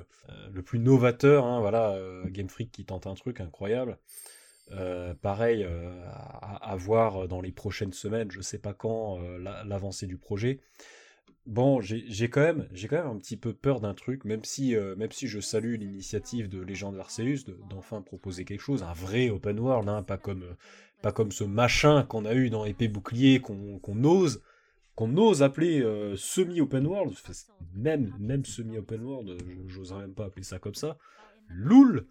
[0.52, 3.98] le plus novateur, hein, voilà, Game Freak qui tente un truc incroyable.
[5.22, 5.66] pareil,
[6.12, 9.18] à, voir dans les prochaines semaines, je sais pas quand,
[9.64, 10.60] l'avancée du projet.
[11.46, 15.40] Bon, j'ai quand même, un petit peu peur d'un truc, même si, même si je
[15.40, 20.18] salue l'initiative de Légende Arceus d'enfin proposer quelque chose, un vrai open world, hein, pas
[20.18, 20.44] comme
[21.02, 24.42] pas comme ce machin qu'on a eu dans Épée Bouclier, qu'on ose,
[24.94, 27.14] qu'on ose appeler euh, semi-open world,
[27.74, 30.98] même, même semi-open world, j'oserais même pas appeler ça comme ça,
[31.48, 32.06] loul.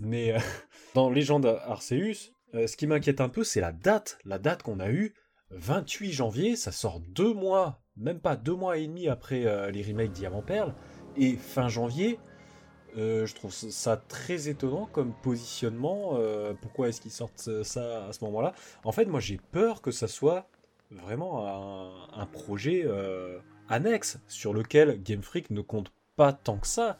[0.00, 0.38] Mais euh,
[0.94, 4.80] dans Légende Arceus, euh, ce qui m'inquiète un peu, c'est la date, la date qu'on
[4.80, 5.14] a eue,
[5.50, 10.12] 28 janvier, ça sort deux mois, même pas deux mois et demi après les remakes
[10.12, 10.74] Diamant Perle,
[11.16, 12.18] et fin janvier,
[12.96, 16.12] euh, je trouve ça très étonnant comme positionnement.
[16.14, 18.54] Euh, pourquoi est-ce qu'ils sortent ça à ce moment-là?
[18.84, 20.48] En fait, moi j'ai peur que ça soit
[20.90, 21.46] vraiment
[22.14, 26.98] un, projet euh, annexe sur lequel Game Freak ne compte pas tant que ça.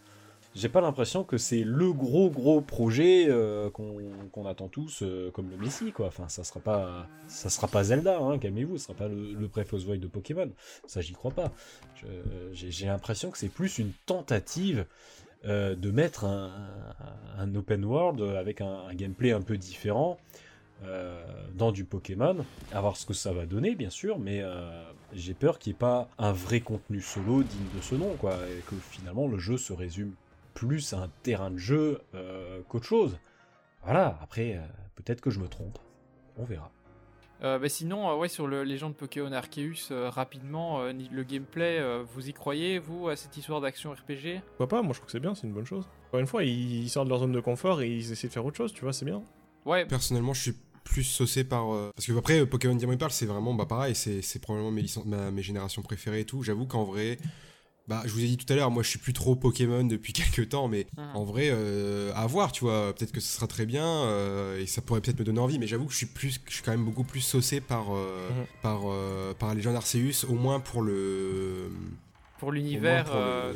[0.55, 3.29] J'ai pas l'impression que c'est le gros gros projet
[3.73, 6.09] qu'on attend tous comme le Messi quoi.
[6.09, 9.47] Enfin, ça sera pas ça sera pas Zelda, hein, calmez-vous, ce sera pas le, le
[9.47, 10.51] Breath de Pokémon.
[10.87, 11.53] Ça j'y crois pas.
[12.53, 14.87] J'ai l'impression que c'est plus une tentative
[15.45, 20.19] euh, de mettre un, open world avec un, gameplay un peu différent
[20.83, 21.25] euh,
[21.55, 25.35] dans du Pokémon, à voir ce que ça va donner bien sûr, mais euh, j'ai
[25.35, 28.63] peur qu'il n'y ait pas un vrai contenu solo digne de ce nom, quoi, et
[28.63, 30.13] que finalement le jeu se résume
[30.55, 32.01] plus à un terrain de jeu
[32.69, 33.19] qu'autre chose.
[33.85, 34.61] Voilà, après,
[34.97, 35.79] peut-être que je me trompe,
[36.37, 36.73] on verra.
[37.43, 41.81] Euh, bah sinon, euh, ouais, sur le Légende Pokémon Arceus, euh, rapidement, le gameplay,
[42.13, 45.13] vous y croyez, vous, à cette histoire d'action RPG Pourquoi pas Moi, je trouve que
[45.13, 45.89] c'est bien, c'est une bonne chose.
[46.09, 48.45] Encore une fois, ils, sortent de leur zone de confort et ils essaient de faire
[48.45, 49.23] autre chose, tu vois, c'est bien.
[49.65, 49.87] Ouais.
[49.87, 53.53] Personnellement, je suis plus saucé par parce que après Pokémon Diamant et Pearl c'est vraiment
[53.53, 54.87] bah pareil c'est probablement mes,
[55.31, 57.19] mes générations préférées et tout j'avoue qu'en vrai
[57.89, 60.13] bah, je vous ai dit tout à l'heure, moi je suis plus trop Pokémon depuis
[60.13, 61.11] quelques temps, mais ah.
[61.15, 64.67] en vrai, euh, à voir, tu vois, peut-être que ce sera très bien euh, et
[64.67, 66.71] ça pourrait peut-être me donner envie, mais j'avoue que je suis plus, je suis quand
[66.71, 68.47] même beaucoup plus saucé par euh, mhm.
[68.63, 68.81] par
[69.39, 71.71] par Legend Arceus, au moins pour le
[72.39, 73.07] pour l'univers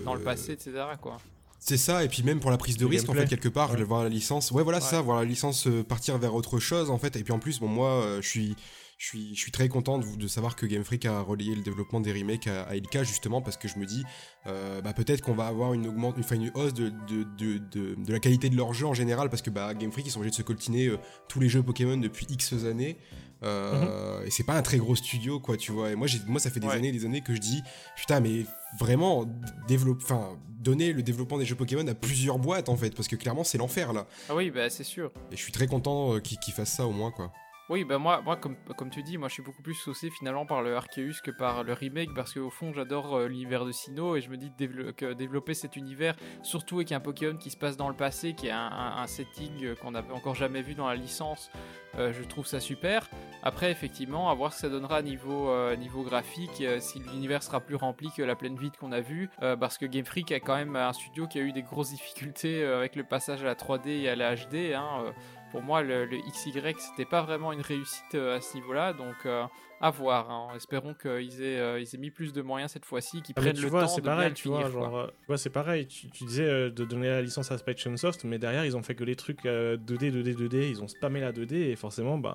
[0.04, 0.72] dans le passé, etc.
[1.00, 1.18] quoi.
[1.58, 4.02] C'est ça, et puis même pour la prise de risque, en fait, quelque part, voir
[4.02, 4.50] la licence.
[4.50, 7.14] Ouais, voilà, ça, voir la licence partir vers autre chose, en fait.
[7.14, 8.56] Et puis en plus, bon, moi, je suis
[9.02, 11.62] je suis, je suis très content de, de, savoir que Game Freak a relayé le
[11.62, 14.04] développement des remakes à, à Ilka justement parce que je me dis
[14.46, 18.48] euh, bah, peut-être qu'on va avoir une, augmente, une, une hausse de, de, la qualité
[18.48, 20.42] de leur jeu en général parce que bah, Game Freak ils sont obligés de se
[20.42, 22.96] coltiner euh, tous les jeux Pokémon depuis X années.
[23.42, 24.26] Euh, mhm.
[24.28, 25.90] et c'est pas un très gros studio quoi tu vois.
[25.90, 27.60] Et moi, moi ça fait des années des années que je dis
[27.96, 28.46] putain mais
[28.78, 29.26] vraiment
[29.66, 33.16] développe, enfin donner le développement des jeux Pokémon à plusieurs boîtes en fait parce que
[33.16, 34.06] clairement c'est l'enfer là.
[34.28, 35.10] Ah oui bah c'est sûr.
[35.32, 37.32] Et je suis très content qu'ils fassent ça au moins quoi
[37.68, 40.44] oui, bah moi, moi comme, comme tu dis, moi je suis beaucoup plus saucé finalement
[40.46, 44.16] par le Arceus que par le remake parce qu'au fond j'adore euh, l'univers de Sinnoh
[44.16, 44.52] et je me dis
[44.96, 48.48] que développer cet univers, surtout avec un Pokémon qui se passe dans le passé, qui
[48.48, 51.50] est un, setting euh, qu'on n'avait encore jamais vu dans la licence,
[51.94, 53.08] euh, je trouve ça super.
[53.44, 57.74] Après, effectivement, à voir ce que ça donnera niveau, niveau graphique, si l'univers sera plus
[57.74, 60.76] rempli que la pleine vide qu'on a vu, parce que Game Freak est quand même
[60.76, 64.08] un studio qui a eu des grosses difficultés avec le passage à la 3D et
[64.08, 64.74] à la HD.
[64.74, 65.12] Hein,
[65.52, 69.44] pour moi, le, XY, c'était pas vraiment une réussite euh, à ce niveau-là, donc euh,
[69.82, 70.30] à voir.
[70.30, 70.48] Hein.
[70.56, 73.60] Espérons qu'ils aient, euh, ils aient mis plus de moyens cette fois-ci, qu'ils ah, prennent
[73.60, 75.86] le temps de pareil, bien tu vois, genre, c'est pareil.
[75.86, 79.04] Tu, disais de donner la licence à Spike Soft, mais derrière, ils ont fait que
[79.04, 80.70] les trucs 2D, 2D, 2D.
[80.70, 82.34] Ils ont spammé la 2D et forcément, ben,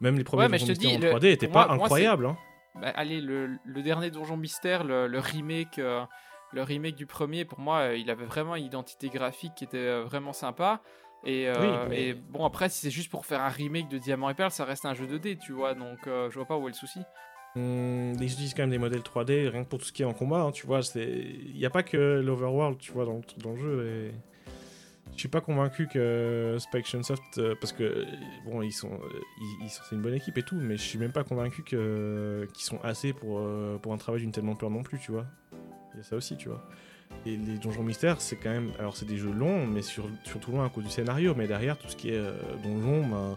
[0.00, 2.26] même les premiers ouais, mais je te dis, en 3D n'étaient pas incroyables.
[2.26, 2.36] Hein.
[2.80, 5.76] Bah, allez, le, dernier Donjon Mystère, le, remake.
[5.76, 10.32] le remake du premier, pour moi, il avait vraiment une identité graphique qui était vraiment
[10.32, 10.82] sympa.
[11.26, 14.50] Euh, et, bon, après, si c'est juste pour faire un remake de Diamant et Perle,
[14.50, 16.76] ça reste un jeu 2D, tu vois, donc euh, je vois pas où est le
[16.76, 17.00] souci.
[17.56, 20.06] Mmh, ils utilisent quand même des modèles 3D, rien que pour tout ce qui est
[20.06, 20.80] en combat, hein, tu vois.
[20.94, 23.86] Il n'y a pas que l'Overworld, tu vois, dans, dans, le jeu.
[23.86, 24.14] Et...
[25.14, 28.04] Je suis pas convaincu que Spike Chunsoft, euh, parce que,
[28.44, 29.00] bon, ils sont,
[29.62, 32.80] ils, c'est une bonne équipe et tout, mais je suis même pas convaincu qu'ils sont
[32.82, 33.40] assez pour,
[33.80, 35.26] pour un travail d'une telle ampleur non plus, tu vois.
[35.94, 36.62] Il y a ça aussi, tu vois.
[37.26, 38.70] Et les donjons mystères, c'est quand même.
[38.78, 41.34] Alors, c'est des jeux longs, mais surtout longs à cause du scénario.
[41.36, 43.36] Mais derrière, tout ce qui est euh, donjon, ben,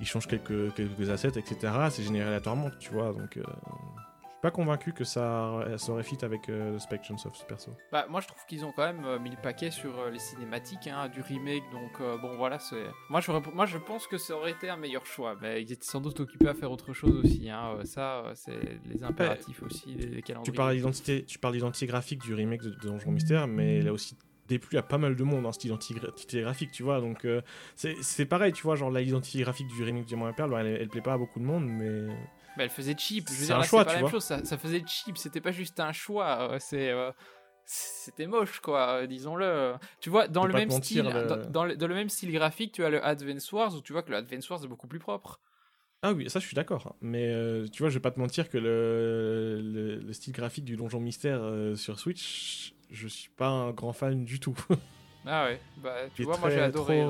[0.00, 1.72] ils changent quelques, quelques assets, etc.
[1.90, 3.12] C'est généré aléatoirement, tu vois.
[3.12, 3.42] Donc, euh,
[4.46, 7.72] pas convaincu que ça, ça aurait fit avec euh, Spectrum of ce perso.
[7.90, 10.20] Bah, moi je trouve qu'ils ont quand même euh, mis le paquet sur euh, les
[10.20, 12.84] cinématiques hein, du remake, donc euh, bon voilà, c'est.
[13.10, 15.84] Moi je, moi je pense que ça aurait été un meilleur choix, mais ils étaient
[15.84, 17.50] sans doute occupés à faire autre chose aussi.
[17.50, 17.78] Hein.
[17.82, 20.52] Ça, c'est les impératifs aussi, les, calendriers.
[20.52, 24.14] Tu parles d'identité, tu parles d'identité graphique du remake de, Donjon Mystère, mais a aussi
[24.46, 27.00] déplu à pas mal de monde hein, cette identité graphique, tu vois.
[27.00, 27.26] Donc
[27.74, 30.88] c'est pareil, tu vois, genre l'identité graphique du remake de Diamant et Perle, elle, elle
[30.88, 32.14] plaît pas à beaucoup de monde, mais
[32.56, 33.28] bah, elle faisait cheap.
[33.28, 34.24] Je veux dire, un choix, pas la même chose.
[34.24, 35.18] Ça, ça, faisait cheap.
[35.18, 36.52] C'était pas juste un choix.
[36.52, 37.12] Euh, c'est euh,
[37.68, 41.94] c'était moche quoi euh, disons-le tu vois dans le même style dans, le, dans, le,
[41.94, 44.62] même style graphique tu as le Advance Wars où tu vois que le Advance Wars
[44.62, 45.40] est beaucoup plus propre
[46.02, 47.26] ah oui ça je suis d'accord mais
[47.72, 51.42] tu vois je vais pas te mentir que le, le, style graphique du donjon mystère
[51.74, 54.56] sur Switch je suis pas un grand fan du tout
[55.26, 57.04] ah ouais bah tu vois moi j'ai adoré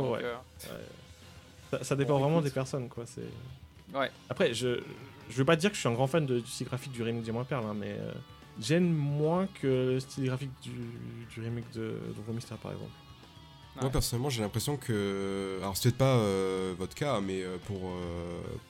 [1.71, 3.29] ça, ça, dépend vraiment des personnes quoi c'est
[3.97, 4.81] ouais après je
[5.29, 7.03] je veux pas dire que je suis un grand fan de, du style graphique du
[7.03, 8.13] remake Diamant Perle, hein, mais euh,
[8.61, 12.93] j'aime moins que le style graphique du, du remake de Donjon Mystère, par exemple.
[13.79, 17.93] Moi personnellement j'ai l'impression que, alors c'est peut-être pas euh, votre cas, mais euh, pour,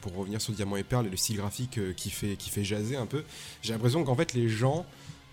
[0.01, 2.97] pour revenir sur Diamant et Perle et le style graphique qui, fait, qui fait jaser
[2.97, 3.23] un peu,
[3.63, 4.85] j'ai l'impression qu'en fait les gens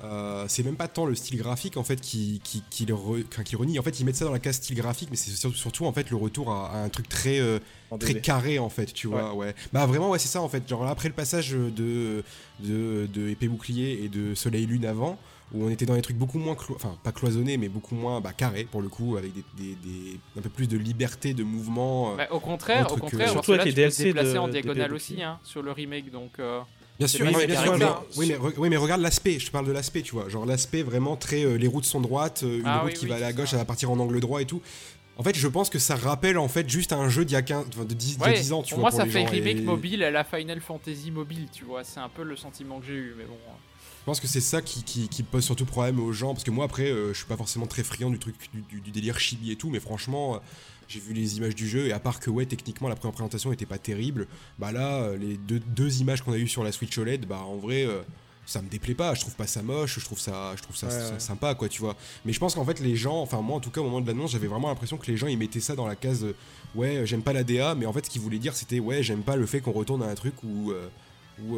[0.04, 2.96] euh, c'est même pas tant le style graphique en fait qui, qui, qui, le
[3.44, 3.80] qui renie.
[3.80, 6.10] En fait, ils mettent ça dans la case style graphique, mais c'est surtout en fait
[6.10, 7.60] le retour à, un truc très euh,
[8.00, 9.34] très carré en fait, tu vois.
[9.34, 9.56] Ouais.
[9.72, 10.68] Bah vraiment ouais c'est ça en fait.
[10.68, 12.24] Genre après le passage de
[12.60, 15.18] de, de épée bouclier et de soleil lune avant,
[15.54, 18.34] où on était dans des trucs beaucoup moins, enfin pas cloisonnés, mais beaucoup moins bah,
[18.34, 22.14] carrés pour le coup, avec des, des, un peu plus de liberté de mouvement.
[22.14, 25.40] Euh, bah, au contraire, au contraire, surtout avec les DLC déplacer en diagonale aussi hein,
[25.44, 26.40] sur le remake, donc.
[27.00, 30.30] Bien sûr, oui, mais, oui, mais, regarde l'aspect, je te parle de l'aspect, tu vois.
[30.30, 31.44] Genre l'aspect vraiment très.
[31.44, 33.60] Euh, les routes sont droites, euh, une ah route qui va à la gauche, elle
[33.60, 34.62] va partir en angle droit et tout.
[35.18, 37.42] En fait, je pense que ça rappelle en fait juste un jeu d'il y a
[37.42, 38.92] 15, de 10, 10 ans, tu pour vois.
[38.92, 41.84] Moi, ça fait remake mobile à la Final Fantasy mobile, tu vois.
[41.84, 43.38] C'est un peu le sentiment que j'ai eu, mais bon.
[43.50, 43.58] Hein.
[44.02, 46.66] Je pense que c'est ça qui, qui, pose surtout problème aux gens, parce que moi
[46.66, 48.36] après, euh, je suis pas forcément très friand du truc
[48.70, 50.42] du, du délire chibi et tout, mais franchement,
[50.88, 53.52] j'ai vu les images du jeu et à part que ouais techniquement la première présentation
[53.52, 54.28] était pas terrible,
[54.60, 57.42] bah là euh, les deux, deux images qu'on a eues sur la Switch OLED, bah
[57.46, 58.02] en vrai euh,
[58.46, 61.20] ça me déplaît pas, je trouve pas ça moche, je trouve ça, je trouve ça,
[61.20, 61.96] sympa quoi, tu vois.
[62.26, 64.08] Mais je pense qu'en fait les gens, enfin moi en tout cas au moment de
[64.08, 66.26] l'annonce, j'avais vraiment l'impression que les gens ils mettaient ça dans la case
[66.76, 69.22] ouais j'aime pas la DA, mais en fait ce qu'ils voulaient dire c'était ouais j'aime
[69.22, 70.90] pas le fait qu'on retourne à un truc où euh,
[71.42, 71.58] où,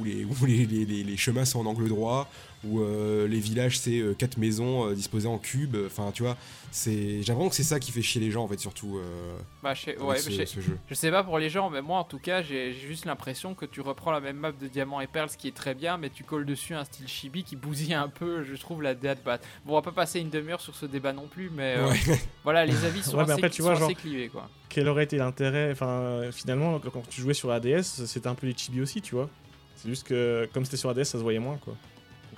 [0.00, 2.28] où, les, où les, les, les, chemins sont en angle droit,
[2.68, 2.82] où
[3.26, 6.36] les villages c'est quatre maisons disposées en cubes, enfin tu vois,
[6.74, 9.38] c'est j'ai l'impression que c'est ça qui fait chier les gens en fait surtout euh,
[9.62, 12.72] bah, je, ouais, je, sais pas pour les gens mais moi en tout cas j'ai
[12.72, 15.54] juste l'impression que tu reprends la même map de diamant et perles ce qui est
[15.54, 18.82] très bien mais tu colles dessus un style chibi qui bousille un peu je trouve
[18.82, 21.48] la date bat bon on va pas passer une demi-heure sur ce débat non plus
[21.48, 21.94] mais euh,
[22.42, 24.48] voilà les avis sont, assez, tu vois, clivés quoi.
[24.68, 28.56] quel aurait été l'intérêt enfin finalement quand tu jouais sur ADS c'était un peu les
[28.56, 29.30] chibi aussi tu vois.
[29.76, 31.76] C'est juste que comme c'était sur ADS ça se voyait moins quoi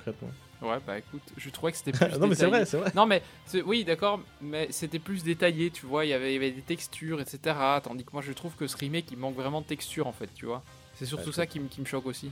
[0.07, 0.31] concrètement
[0.63, 2.19] Ouais, bah écoute, je trouvais que c'était plus.
[2.19, 2.91] non, mais c'est vrai, c'est vrai.
[2.95, 3.23] Non, mais
[3.67, 6.07] oui, d'accord, mais c'était plus détaillé, tu vois.
[6.07, 7.55] Il y avait des textures, etc.
[7.83, 10.31] Tandis que moi, je trouve que ce remake, il manque vraiment de texture, en fait,
[10.35, 10.63] tu vois.
[10.95, 12.31] C'est surtout ça qui, qui, me choque aussi.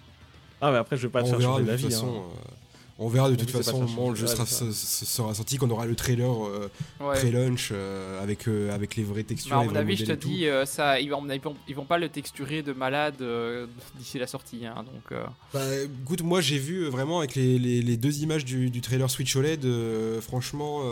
[0.63, 1.95] Ah, mais après, je vais pas te faire changer d'avis.
[1.95, 2.03] Hein.
[2.03, 2.21] Euh,
[2.99, 5.97] on verra de toute façon au moment où le jeu sera, sorti, qu'on aura le
[5.97, 9.57] trailer euh, pré-launch euh, avec, euh, avec les vraies textures.
[9.57, 11.27] Bah, à mon avis, je te dis, ça, ils, vont,
[11.67, 13.25] ils, vont, pas le texturer de malade
[13.99, 14.65] d'ici la sortie.
[14.65, 15.19] Hein, donc,
[15.53, 15.61] bah,
[16.03, 19.67] écoute, moi j'ai vu vraiment avec les, les, deux images du, du, trailer Switch OLED,
[20.21, 20.83] franchement.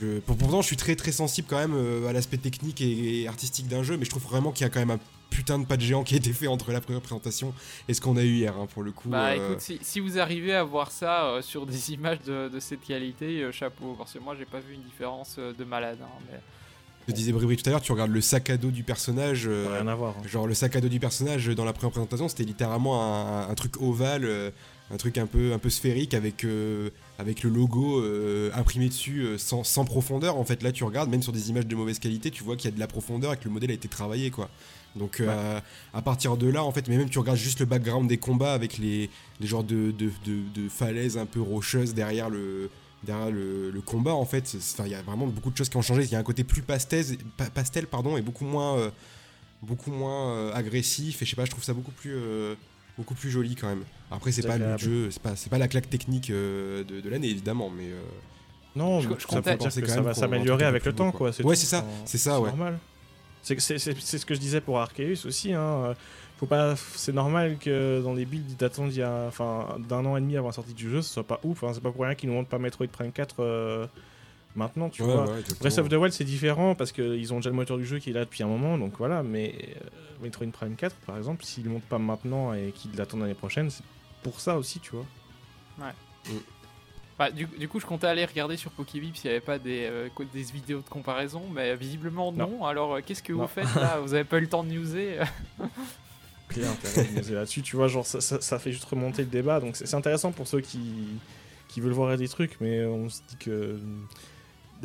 [0.00, 3.82] Je, pourtant, je suis très très sensible quand même à l'aspect technique et, artistique d'un
[3.82, 5.00] jeu, mais je trouve vraiment qu'il y a quand même un
[5.34, 7.52] putain de pas de géant qui a été fait entre la première présentation
[7.88, 9.08] et ce qu'on a eu hier, hein, pour le coup.
[9.08, 9.50] Bah euh.
[9.50, 13.52] écoute, si, vous arrivez à voir ça euh, sur des images de, cette qualité, euh,
[13.52, 15.98] chapeau, parce que moi j'ai pas vu une différence de malade.
[16.02, 16.38] Hein, mais...
[17.08, 19.46] Je disais Bribri tout à l'heure, tu regardes le sac à dos du personnage.
[19.46, 20.14] Rien à voir.
[20.18, 20.26] Hein.
[20.26, 23.82] Genre le sac à dos du personnage dans la première présentation, c'était littéralement un, truc
[23.82, 24.26] ovale,
[24.90, 26.46] un truc un peu, un peu sphérique avec,
[27.18, 28.02] avec le logo
[28.54, 30.38] imprimé dessus sans, sans, profondeur.
[30.38, 32.70] En fait, là tu regardes, même sur des images de mauvaise qualité, tu vois qu'il
[32.70, 34.48] y a de la profondeur et que le modèle a été travaillé quoi.
[34.96, 35.60] Donc euh,
[35.92, 38.52] à partir de là, en fait, mais même tu regardes juste le background des combats
[38.52, 42.70] avec les, les genres de, de, de, falaises un peu rocheuses derrière le,
[43.02, 46.04] derrière le, combat, en fait, il y a vraiment beaucoup de choses qui ont changé.
[46.04, 47.04] Il y a un côté plus pastel,
[47.54, 48.90] pastel pardon, et beaucoup moins, euh,
[49.62, 51.20] beaucoup moins euh, agressif.
[51.20, 52.16] Et je sais pas, je trouve ça beaucoup plus,
[52.96, 53.84] beaucoup plus joli quand même.
[54.12, 57.90] Après, c'est pas le jeu, c'est pas, pas la claque technique de, l'année évidemment, mais
[58.76, 61.30] non, je, je que ça va s'améliorer avec le temps, quoi.
[61.42, 62.48] Ouais, c'est ça, c'est ça, ouais.
[62.50, 62.78] Normal.
[63.44, 65.52] C'est ce que je disais pour Arceus aussi.
[65.52, 65.94] Hein.
[66.38, 68.56] Faut pas, c'est normal que dans les builds
[69.28, 71.62] enfin, d'un an et demi avant la sortie du jeu, ce soit pas ouf.
[71.62, 71.70] Hein.
[71.74, 73.86] C'est pas pour rien qu'ils nous montrent pas Metroid Prime 4 euh,
[74.56, 75.26] maintenant, tu vois.
[75.60, 78.10] Breath of the Wild c'est différent parce qu'ils ont déjà le moteur du jeu qui
[78.10, 79.22] est là depuis un moment, donc voilà.
[79.22, 83.20] Mais euh, Metroid Prime 4, par exemple, s'ils ne montent pas maintenant et qu'ils l'attendent
[83.20, 83.70] l'année prochaine,
[84.24, 85.06] pour ça aussi, tu vois.
[85.78, 85.92] Ouais.
[86.32, 86.38] Mm.
[87.18, 90.08] Bah, du, coup, je comptais aller regarder sur Pokébip s'il n'y avait pas des, euh,
[90.32, 92.64] des vidéos de comparaison, mais visiblement non.
[92.64, 94.00] Alors, euh, qu'est-ce que vous faites là?
[94.00, 95.18] Vous n'avez pas eu le temps de newser
[96.48, 96.72] Claire
[97.30, 100.46] là-dessus, tu vois, genre ça, ça, fait juste remonter le débat, donc c'est intéressant pour
[100.46, 100.78] ceux qui,
[101.68, 103.78] qui veulent voir des trucs, mais on se dit que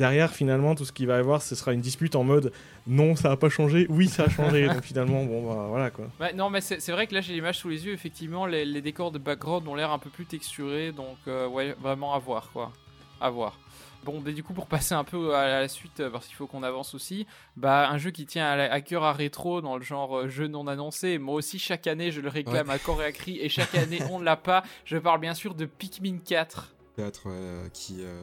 [0.00, 2.52] derrière, finalement, tout ce qu'il va y avoir, ce sera une dispute en mode
[2.86, 4.66] non, ça n'a pas changé, oui, ça a changé.
[4.72, 6.06] Donc finalement, bon, bah, voilà quoi.
[6.34, 9.18] non, mais c'est vrai que là, j'ai l'image sous les yeux, effectivement, les, décors de
[9.18, 12.72] background ont l'air un peu plus texturés, donc euh, ouais, vraiment à voir quoi.
[13.20, 13.58] À voir.
[14.02, 16.62] Bon, mais du coup, pour passer un peu à la suite, parce qu'il faut qu'on
[16.62, 17.26] avance aussi,
[17.58, 20.66] bah, un jeu qui tient à, cœur à rétro dans le genre euh, jeu non
[20.66, 21.18] annoncé.
[21.18, 23.98] Moi aussi, chaque année, je le réclame à corps et à cri, et chaque année,
[24.10, 24.64] on ne l'a pas.
[24.86, 26.72] Je parle bien sûr de Pikmin 4.
[26.96, 27.28] 4,
[27.74, 28.22] qui, euh,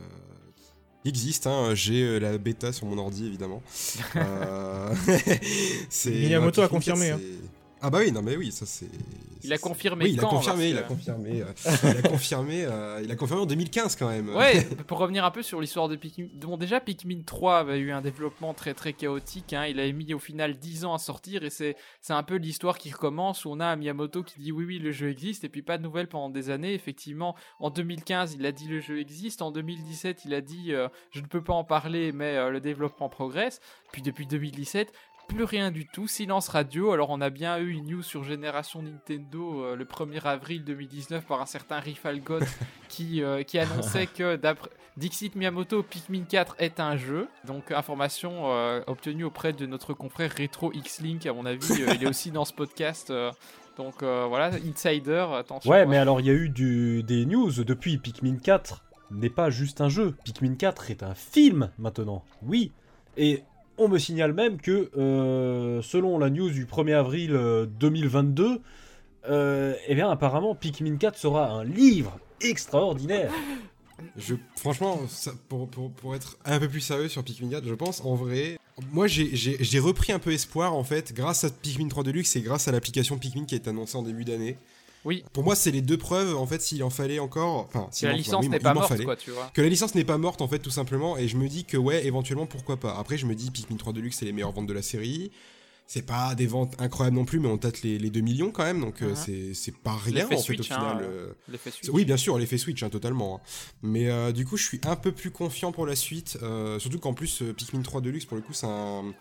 [1.08, 1.48] existe.
[1.48, 1.74] Hein.
[1.74, 3.62] J'ai euh, la bêta sur mon ordi, évidemment.
[4.16, 4.94] euh...
[6.06, 7.12] Miyamoto a confirmé.
[7.12, 7.20] Hein.
[7.82, 8.90] Ah bah oui, non mais oui, ça c'est.
[9.44, 10.06] Il a confirmé.
[10.06, 12.68] Oui, il, a confirmé, il a confirmé, il a confirmé.
[13.04, 14.36] il a confirmé en 2015 quand même.
[14.36, 14.64] Ouais.
[14.88, 16.28] pour revenir un peu sur l'histoire de Pikmin.
[16.34, 19.54] Bon, déjà Pikmin 3 avait eu un développement très très chaotique.
[19.54, 19.66] Hein.
[19.68, 22.78] Il a mis au final 10 ans à sortir et c'est c'est un peu l'histoire
[22.78, 25.62] qui recommence où on a Miyamoto qui dit oui oui le jeu existe et puis
[25.62, 26.74] pas de nouvelles pendant des années.
[26.74, 29.42] Effectivement, en 2015 il a dit le jeu existe.
[29.42, 32.60] En 2017 il a dit euh, je ne peux pas en parler mais euh, le
[32.60, 33.62] développement progresse.
[33.92, 34.92] Puis depuis 2017
[35.28, 36.92] plus rien du tout, silence radio.
[36.92, 41.26] Alors on a bien eu une news sur Génération Nintendo euh, le 1er avril 2019
[41.26, 42.40] par un certain Rifalgot
[42.88, 47.28] qui, euh, qui annonçait que d'après Dixit Miyamoto, Pikmin 4 est un jeu.
[47.46, 52.08] Donc information euh, obtenue auprès de notre confrère Retro X-Link, à mon avis, il est
[52.08, 53.14] aussi dans ce podcast.
[53.78, 55.70] donc voilà, Insider, attention.
[55.70, 59.50] Ouais, mais alors il y a eu du, des news depuis Pikmin 4 n'est pas
[59.50, 60.16] juste un jeu.
[60.24, 62.24] Pikmin 4 est un film maintenant.
[62.42, 62.72] Oui.
[63.18, 63.44] Et
[63.78, 67.32] on me signale même que, euh, selon la news du 1er avril
[67.80, 68.58] 2022, euh,
[69.30, 73.32] euh, eh bien, apparemment, Pikmin 4 sera un livre extraordinaire.
[74.16, 75.00] Je, franchement,
[75.50, 78.60] pour, être un peu plus sérieux sur Pikmin 4, je pense en vrai.
[78.92, 82.68] Moi, j'ai repris un peu espoir en fait, grâce à Pikmin 3 Deluxe et grâce
[82.68, 84.58] à l'application Pikmin qui est annoncée en début d'année.
[85.06, 85.24] Oui.
[85.34, 87.68] Pour moi, c'est les deux preuves, en fait, s'il en fallait encore.
[87.68, 89.50] Enfin, que la licence n'est pas morte, quoi, tu vois.
[89.54, 91.18] Que la licence n'est pas morte, en fait, tout simplement.
[91.18, 92.98] Et je me dis que, ouais, éventuellement, pourquoi pas.
[92.98, 95.32] Après, je me dis, Pikmin 3 Deluxe, c'est les meilleures ventes de la série
[95.88, 98.66] c'est pas des ventes incroyables non plus, mais on tâte les, les 2 millions quand
[98.66, 100.98] même, donc euh, c'est pas rien en fait au final.
[100.98, 101.34] Hein, euh.
[101.94, 103.38] Oui, bien sûr, l'effet Switch, hein, totalement.
[103.38, 103.48] Hein.
[103.82, 106.38] Mais euh, du coup, je suis un peu plus confiant pour la suite,
[106.80, 109.14] surtout qu'en plus, Pikmin 3 Deluxe, pour le coup, c'est un,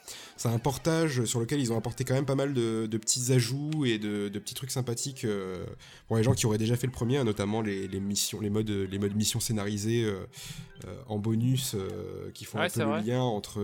[0.45, 3.85] un, portage sur lequel ils ont apporté quand même pas mal de, de petits ajouts
[3.85, 5.25] et de, de, petits trucs sympathiques
[6.09, 8.71] pour les gens qui auraient déjà fait le premier, notamment les, les, missions, les modes,
[8.71, 10.13] les modes missions scénarisées
[11.07, 11.77] en bonus
[12.35, 13.63] qui font un peu le lien entre,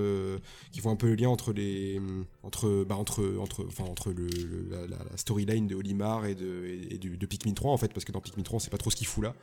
[0.70, 2.00] qui font un peu le lien entre les,
[2.44, 4.28] entre bah, entre, entre, enfin, entre le,
[4.70, 8.20] la, storyline de Olimar et, de, et, de Pikmin 3 en fait, parce que dans
[8.20, 9.34] Pikmin 3 on sait pas trop ce qu'il fout là.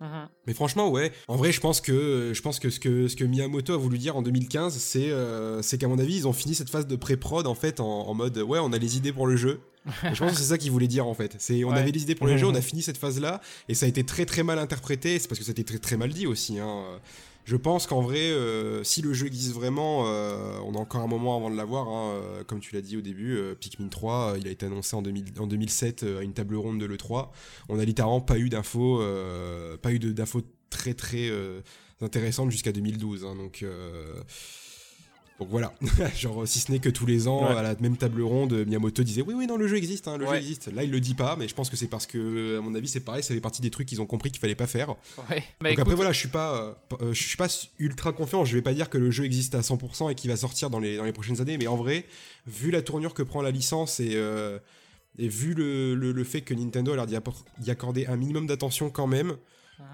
[0.00, 0.28] Uh-huh.
[0.46, 1.12] Mais franchement, ouais.
[1.28, 3.98] En vrai, je pense que je pense que ce que ce que Miyamoto a voulu
[3.98, 6.96] dire en 2015, c'est euh, c'est qu'à mon avis, ils ont fini cette phase de
[6.96, 9.60] pré-prod en fait en, mode ouais, on a les idées pour le jeu.
[10.02, 11.36] je pense que c'est ça qu'il voulait dire en fait.
[11.38, 13.74] C'est on avait les idées pour le jeu, on a fini cette phase là et
[13.74, 15.18] ça a été très très mal interprété.
[15.18, 16.58] C'est parce que c'était très très mal dit aussi.
[16.58, 16.82] Hein.
[17.44, 21.06] Je pense qu'en vrai, euh, si le jeu existe vraiment, euh, on a encore un
[21.06, 21.88] moment avant de l'avoir.
[21.88, 25.02] Hein, euh, comme tu l'as dit au début, Pikmin 3, il a été annoncé en,
[25.02, 27.30] 2007 à une table ronde de l'E3.
[27.68, 29.02] On a littéralement pas eu d'infos,
[29.82, 31.30] pas eu d'infos très très
[32.00, 33.24] intéressantes jusqu'à 2012.
[33.24, 33.64] Hein, donc
[35.40, 35.72] donc voilà,
[36.14, 39.22] genre si ce n'est que tous les ans à la même table ronde, Miyamoto disait
[39.22, 40.70] oui oui non le jeu existe, hein, le jeu existe.
[40.70, 42.88] Là il le dit pas, mais je pense que c'est parce que à mon avis
[42.88, 44.94] c'est pareil, ça fait partie des trucs qu'ils ont compris qu'il fallait pas faire.
[45.30, 45.42] Ouais.
[45.62, 48.44] Donc après voilà, je suis pas, euh, je suis pas ultra confiant.
[48.44, 50.78] Je vais pas dire que le jeu existe à 100% et qu'il va sortir dans
[50.78, 52.04] les dans les prochaines années, mais en vrai,
[52.46, 54.58] vu la tournure que prend la licence et euh,
[55.18, 59.06] et vu le, le, fait que Nintendo a l'air d'y accorder un minimum d'attention quand
[59.06, 59.36] même,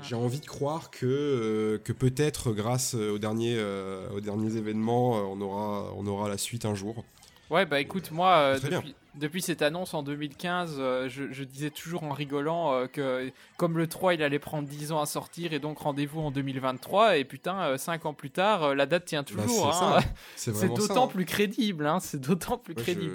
[0.03, 5.17] j'ai envie de croire que, euh, que peut-être grâce aux derniers, euh, aux derniers événements,
[5.17, 7.05] euh, on, aura, on aura la suite un jour.
[7.51, 12.13] Ouais, bah écoute, moi, depuis, depuis cette annonce en 2015, euh, je, disais toujours en
[12.13, 15.79] rigolant euh, que comme le 3 il allait prendre 10 ans à sortir et donc
[15.79, 19.75] rendez-vous en 2023 et putain 5 euh, ans plus tard la date tient bah, toujours.
[19.75, 20.01] Hein.
[20.37, 21.09] c'est d'autant hein.
[21.09, 21.99] plus crédible, hein.
[22.01, 23.15] c'est d'autant plus crédible.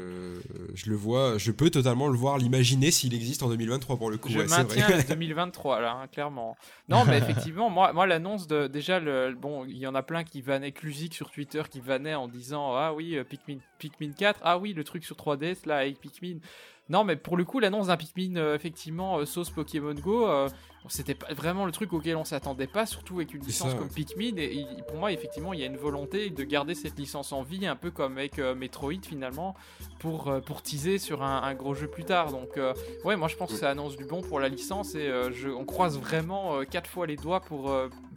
[0.73, 4.17] Je, le vois, je peux totalement le voir, l'imaginer s'il existe en 2023 pour le
[4.17, 4.29] coup.
[4.29, 6.57] Je maintiens 2023 là, clairement.
[6.89, 10.23] Non mais effectivement, moi, moi l'annonce de déjà le bon, il y en a plein
[10.23, 14.57] qui vannaient Clusic sur Twitter qui vannaient en disant ah oui Pikmin, Pikmin 4, ah
[14.57, 16.39] oui le truc sur 3DS là Pikmin.
[16.89, 20.27] Non, mais pour le coup, l'annonce d'un Pikmin, effectivement, sauce Pokémon Go,
[20.89, 24.35] c'était pas vraiment le truc auquel on s'attendait pas, surtout avec une licence comme Pikmin.
[24.37, 27.67] Et, pour moi, effectivement, il y a une volonté de garder cette licence en vie,
[27.67, 29.55] un peu comme avec euh, Metroid finalement,
[29.99, 32.31] pour, euh, pour teaser sur un, gros jeu plus tard.
[32.31, 32.73] Donc, euh,
[33.05, 35.65] ouais, moi je pense que ça annonce du bon pour la licence et je, on
[35.65, 37.73] croise vraiment quatre fois les doigts pour,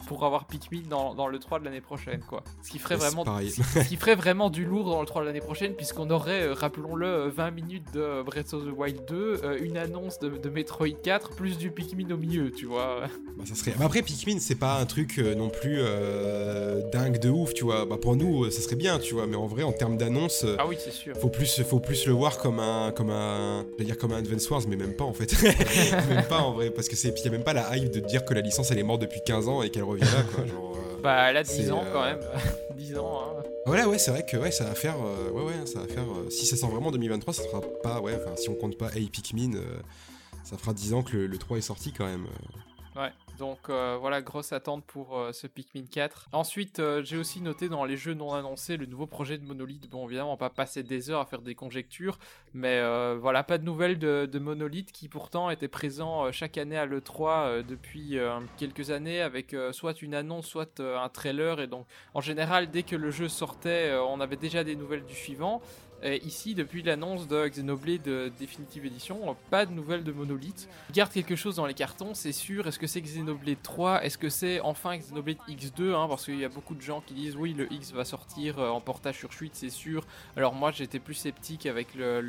[0.07, 2.43] pour avoir Pikmin dans, dans le 3 de l'année prochaine, quoi.
[2.63, 5.41] Ce qui ferait vraiment, ce qui ferait vraiment du lourd dans le 3 de l'année
[5.41, 10.29] prochaine, puisqu'on aurait, rappelons-le, 20 minutes de Breath of the Wild 2, une annonce de,
[10.29, 13.01] de Metroid 4, plus du Pikmin au milieu tu vois.
[13.37, 13.73] Bah, ça serait...
[13.79, 17.85] après, Pikmin, c'est pas un truc euh, non plus euh, dingue de ouf, tu vois.
[17.85, 19.27] Bah, pour nous, ça serait bien, tu vois.
[19.27, 21.15] Mais en vrai, en termes d'annonce, euh, ah oui, c'est sûr.
[21.17, 24.49] Faut plus, faut plus le voir comme un, comme un, je dire comme un Advance
[24.49, 25.33] Wars, mais même pas en fait.
[26.09, 28.25] même pas en vrai, parce que c'est, y a même pas la hype de dire
[28.25, 30.45] que la licence elle est morte depuis 15 ans et qu'elle reviendra, quoi.
[30.45, 32.19] Genre, bah, elle a 10 ans quand même.
[32.77, 33.43] 10 ans, hein.
[33.65, 34.95] Voilà, ouais, c'est vrai que ouais, ça va faire,
[35.33, 36.03] ouais, ouais, ça va faire.
[36.29, 38.89] si ça sort vraiment en 2023, ça sera pas, ouais, enfin, si on compte pas
[38.95, 39.59] Hey Pikmin,
[40.45, 42.27] ça fera 10 ans que le, le 3 est sorti quand même.
[42.95, 46.29] Ouais, donc euh, voilà, grosse attente pour euh, ce Pikmin 4.
[46.31, 49.89] Ensuite, euh, j'ai aussi noté dans les jeux non annoncés le nouveau projet de Monolith.
[49.89, 52.17] Bon, évidemment, on va pas passer des heures à faire des conjectures,
[52.53, 52.81] mais
[53.17, 57.63] voilà, pas de nouvelles de, de, Monolith qui pourtant était présent chaque année à l'E3
[57.63, 58.17] depuis
[58.57, 61.59] quelques années avec soit une annonce, soit un trailer.
[61.59, 65.15] Et donc, en général, dès que le jeu sortait, on avait déjà des nouvelles du
[65.15, 65.61] suivant
[66.23, 70.69] ici, depuis l'annonce de Xenoblade Definitive Edition, pas de nouvelles de Monolith.
[70.93, 72.67] Garde quelque chose dans les cartons, c'est sûr.
[72.67, 76.45] Est-ce que c'est Xenoblade 3 Est-ce que c'est enfin Xenoblade X2 hein, Parce qu'il y
[76.45, 79.33] a beaucoup de gens qui disent oui, le X va sortir euh, en portage sur
[79.33, 80.05] suite, c'est sûr.
[80.35, 82.21] Alors moi, j'étais plus sceptique avec le,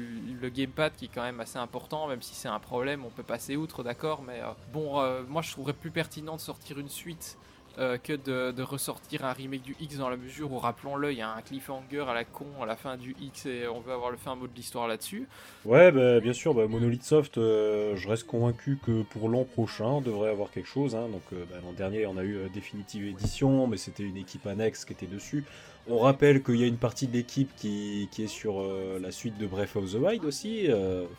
[0.48, 3.56] gamepad qui est quand même assez important, même si c'est un problème, on peut passer
[3.56, 4.22] outre, d'accord.
[4.22, 7.36] Mais euh, bon, euh, moi, je trouverais plus pertinent de sortir une suite
[7.78, 11.20] euh, que de, ressortir un remake du X dans la mesure où, rappelons-le, il y
[11.20, 14.10] a un cliffhanger à la con à la fin du X et on veut avoir
[14.10, 15.28] le fin mot de l'histoire là-dessus.
[15.66, 19.84] Ouais, bah, bien sûr, bah, Monolith Soft, euh, je reste convaincu que pour l'an prochain,
[19.84, 20.94] on devrait avoir quelque chose.
[20.94, 21.08] Hein.
[21.10, 24.86] Donc euh, bah, l'an dernier, on a eu Definitive Edition, mais c'était une équipe annexe
[24.86, 25.44] qui était dessus.
[25.86, 28.60] On rappelle qu'il y a une partie de l'équipe qui, est sur
[29.00, 30.66] la suite de Breath of the Wild aussi.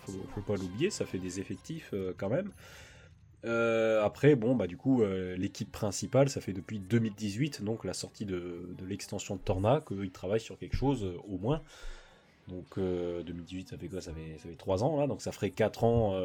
[0.05, 2.51] Faut, faut, pas l'oublier, ça fait des effectifs quand même.
[3.45, 7.93] Euh, après, bon, bah du coup, euh, l'équipe principale, ça fait depuis 2018, donc la
[7.93, 11.61] sortie de, l'extension de Torna, qu'ils travaillent sur quelque chose euh, au moins.
[12.47, 13.99] Donc 2018, ça fait quoi?
[13.99, 16.17] Ça fait, ça fait 3 ans là, donc ça ferait 4 ans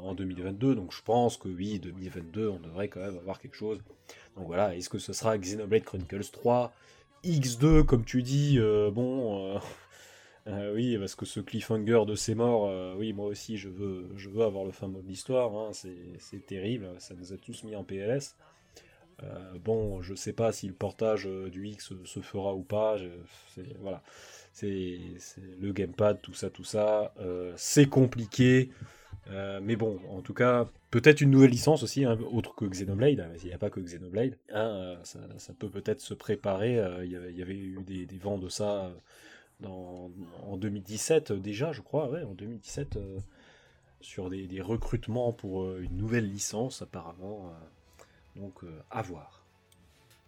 [0.00, 0.76] en 2022.
[0.76, 3.82] Donc je pense que oui, 2022, on devrait quand même avoir quelque chose.
[4.36, 6.72] Donc voilà, est-ce que ce sera Xenoblade Chronicles 3
[7.24, 8.60] X2, comme tu dis,
[8.92, 9.60] bon,
[10.48, 14.08] euh, oui, parce que ce cliffhanger de ses morts, euh, oui, moi aussi, je veux,
[14.16, 15.54] je veux avoir le fin mot de l'histoire.
[15.54, 18.36] Hein, c'est terrible, ça nous a tous mis en PLS.
[19.22, 22.96] Euh, bon, je sais pas si le portage du X se fera ou pas.
[23.80, 24.02] voilà,
[24.52, 24.98] c'est
[25.60, 27.14] le gamepad, tout ça, tout ça.
[27.56, 28.70] c'est compliqué.
[29.30, 33.20] mais bon, en tout cas, peut-être une nouvelle licence aussi, hein, autre que Xenoblade.
[33.20, 34.36] Hein, il n'y a pas que Xenoblade.
[34.52, 36.82] Hein, ça, peut peut-être se préparer.
[37.04, 38.90] Il y, avait eu des, des vents de ça
[39.66, 43.18] en 2017 déjà, je crois, ouais, en 2017, euh,
[44.00, 47.48] sur des, recrutements pour euh, une nouvelle licence apparemment.
[47.48, 48.60] Euh, donc
[48.90, 49.44] à voir.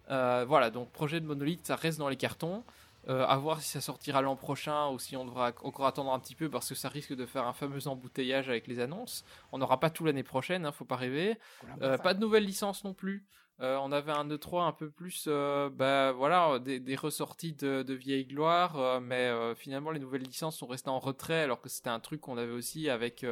[0.07, 2.63] voilà, donc projet de Monolith, ça reste dans les cartons.
[3.07, 6.35] à voir si ça sortira l'an prochain ou si on devra encore attendre un petit
[6.35, 9.25] peu parce que ça risque de faire un fameux embouteillage avec les annonces.
[9.51, 11.39] On n'aura pas tout l'année prochaine, hein, faut pas rêver.
[11.79, 13.25] pas de nouvelles licences non plus.
[13.61, 18.25] Euh, on avait un E3 un peu plus, euh, bah, voilà, des, ressorties de, vieilles
[18.25, 22.01] gloires, euh, mais finalement les nouvelles licences sont restées en retrait, alors que c'était un
[22.01, 23.25] truc qu'on avait aussi avec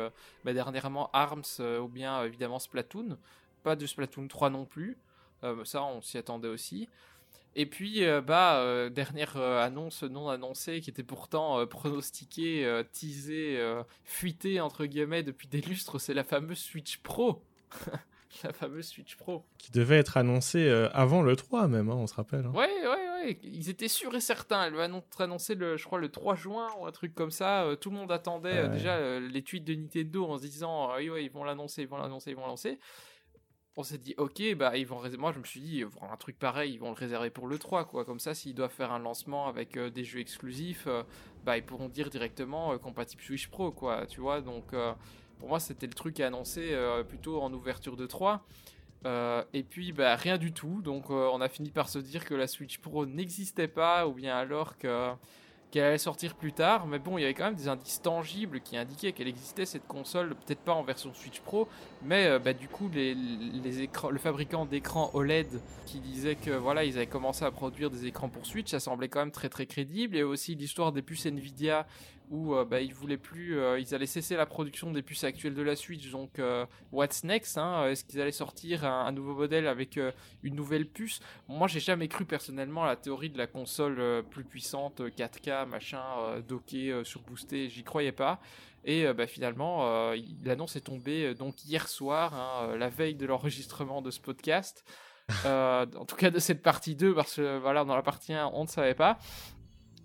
[0.45, 1.43] bah, dernièrement Arms
[1.81, 3.17] ou bien évidemment Splatoon.
[3.63, 4.97] Pas de Splatoon 3 non plus,
[5.65, 6.87] ça on s'y attendait aussi.
[7.55, 13.61] Et puis, bah, dernière annonce non annoncée qui était pourtant pronostiquée, teasée,
[14.05, 17.43] fuitée entre guillemets depuis des lustres, c'est la fameuse Switch Pro.
[18.43, 19.45] la fameuse Switch Pro.
[19.57, 22.45] Qui devait être annoncée euh, avant le 3 même, hein, on se rappelle.
[22.45, 22.51] Hein.
[22.53, 23.39] Ouais, ouais, ouais.
[23.43, 24.65] Ils étaient sûrs et certains.
[24.65, 27.63] Elle va être annoncée, le, je crois, le 3 juin ou un truc comme ça.
[27.63, 31.09] Euh, tout le monde attendait euh, déjà les tweets de Nintendo en se disant oui,
[31.09, 32.79] ouais, ils vont l'annoncer, ils vont l'annoncer, ils vont l'annoncer.
[33.75, 36.73] On s'est dit, ok, bah ils vont Moi, je me suis dit, un truc pareil,
[36.73, 38.05] ils vont le réserver pour le 3, quoi.
[38.05, 40.87] Comme ça, s'ils doivent faire un lancement avec des jeux exclusifs,
[41.43, 44.05] bah ils pourront dire directement compatible Switch Pro, quoi.
[44.05, 44.75] Tu vois, donc
[45.43, 48.45] pour moi, c'était le truc à annoncer euh, plutôt en ouverture de 3.
[49.05, 50.81] Euh, et puis, bah, rien du tout.
[50.81, 54.13] Donc, euh, on a fini par se dire que la Switch Pro n'existait pas, ou
[54.13, 55.09] bien alors que
[55.69, 58.61] qu'elle allait sortir plus tard, mais bon, il y avait quand même des indices tangibles
[58.61, 61.67] qui indiquaient qu'elle existait cette console, peut-être pas en version Switch Pro,
[62.03, 65.47] mais bah, du coup, les, écrans, le fabricant d'écrans OLED
[65.87, 69.09] qui disait que voilà, ils avaient commencé à produire des écrans pour Switch, ça semblait
[69.09, 70.15] quand même très très crédible.
[70.15, 71.87] Et aussi l'histoire des puces Nvidia
[72.29, 75.75] où bah, ils voulaient plus, ils allaient cesser la production des puces actuelles de la
[75.75, 76.09] Switch.
[76.09, 76.41] Donc,
[76.91, 77.87] what's next hein?
[77.87, 79.99] Est-ce qu'ils allaient sortir un, nouveau modèle avec
[80.41, 81.19] une nouvelle puce?
[81.47, 86.03] Moi, j'ai jamais cru personnellement à la théorie de la console plus puissante, 4K, machin,
[86.47, 87.69] docké, surboosté.
[87.69, 88.39] J'y croyais pas.
[88.85, 90.11] Et bah, finalement,
[90.43, 94.83] l'annonce est tombée donc hier soir, hein, la veille de l'enregistrement de ce podcast.
[95.45, 98.51] Euh, en tout cas de cette partie 2, parce que voilà, dans la partie 1,
[98.53, 99.17] on ne savait pas.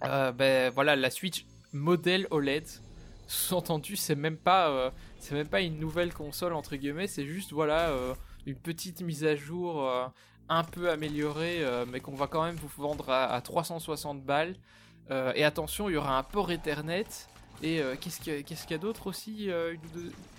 [0.04, 2.66] Euh, ben voilà, la Switch modèle OLED,
[3.26, 7.52] sous-entendu, c'est même pas, euh, c'est même pas une nouvelle console entre guillemets, c'est juste
[7.52, 7.92] voilà
[8.46, 9.90] une petite mise à jour
[10.48, 14.56] un peu améliorée, mais qu'on va quand même vous vendre à, 360 balles.
[15.10, 17.04] et attention, il y aura un port Ethernet.
[17.62, 19.50] Et qu'est-ce qu'il y a, d'autre aussi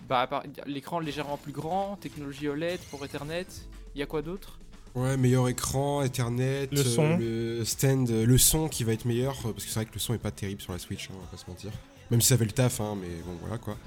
[0.07, 0.27] bah,
[0.65, 3.45] L'écran légèrement plus grand, technologie OLED pour Ethernet.
[3.93, 4.59] Il y a quoi d'autre?
[4.95, 9.63] Ouais, meilleur écran, Ethernet, le son, le stand, le son qui va être meilleur, parce
[9.63, 11.27] que c'est vrai que le son est pas terrible sur la Switch, hein, on va
[11.27, 11.71] pas se mentir.
[12.11, 13.77] Même si ça fait le taf, hein, mais bon voilà quoi.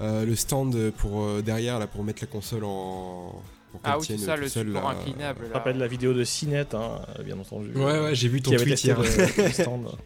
[0.00, 3.42] Euh, le stand pour euh, derrière là pour mettre la console en
[3.84, 5.46] ah oui, c'est ça, le seul, support inclinable.
[5.48, 7.70] Je rappelle la vidéo de Cinet, hein, bien entendu.
[7.74, 8.98] Ouais, ouais, j'ai vu ton tweet hier.
[9.52, 9.86] stand.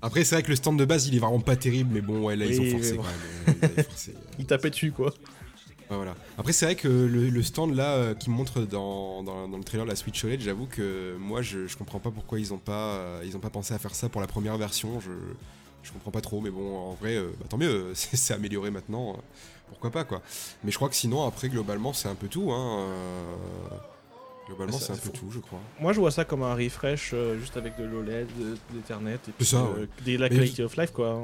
[0.00, 2.24] Après, c'est vrai que le stand de base, il est vraiment pas terrible, mais bon,
[2.26, 3.72] ouais, là, ils ont forcé quand même.
[3.76, 5.12] Ils, forcé, ils tapaient dessus, quoi.
[5.90, 6.14] Voilà.
[6.36, 9.96] Après, c'est vrai que le, stand là euh, qui montre dans, dans, le trailer la
[9.96, 13.36] Switch OLED, j'avoue que moi je, je, comprends pas pourquoi ils ont pas, euh, ils
[13.36, 15.00] ont pas pensé à faire ça pour la première version.
[15.00, 15.10] Je,
[15.82, 19.16] je comprends pas trop, mais bon, en vrai, euh, bah, tant mieux, c'est amélioré maintenant.
[19.68, 20.22] pourquoi pas quoi.
[20.62, 22.52] Mais je crois que sinon, après, globalement, c'est un peu tout.
[22.52, 22.86] Hein,
[24.46, 25.60] Globalement, c'est un peu tout, je crois.
[25.78, 29.44] Moi, je vois ça comme un refresh juste avec de l'OLED, de l'Ethernet et puis
[29.44, 29.68] ça,
[30.06, 31.20] la quality of life, quoi.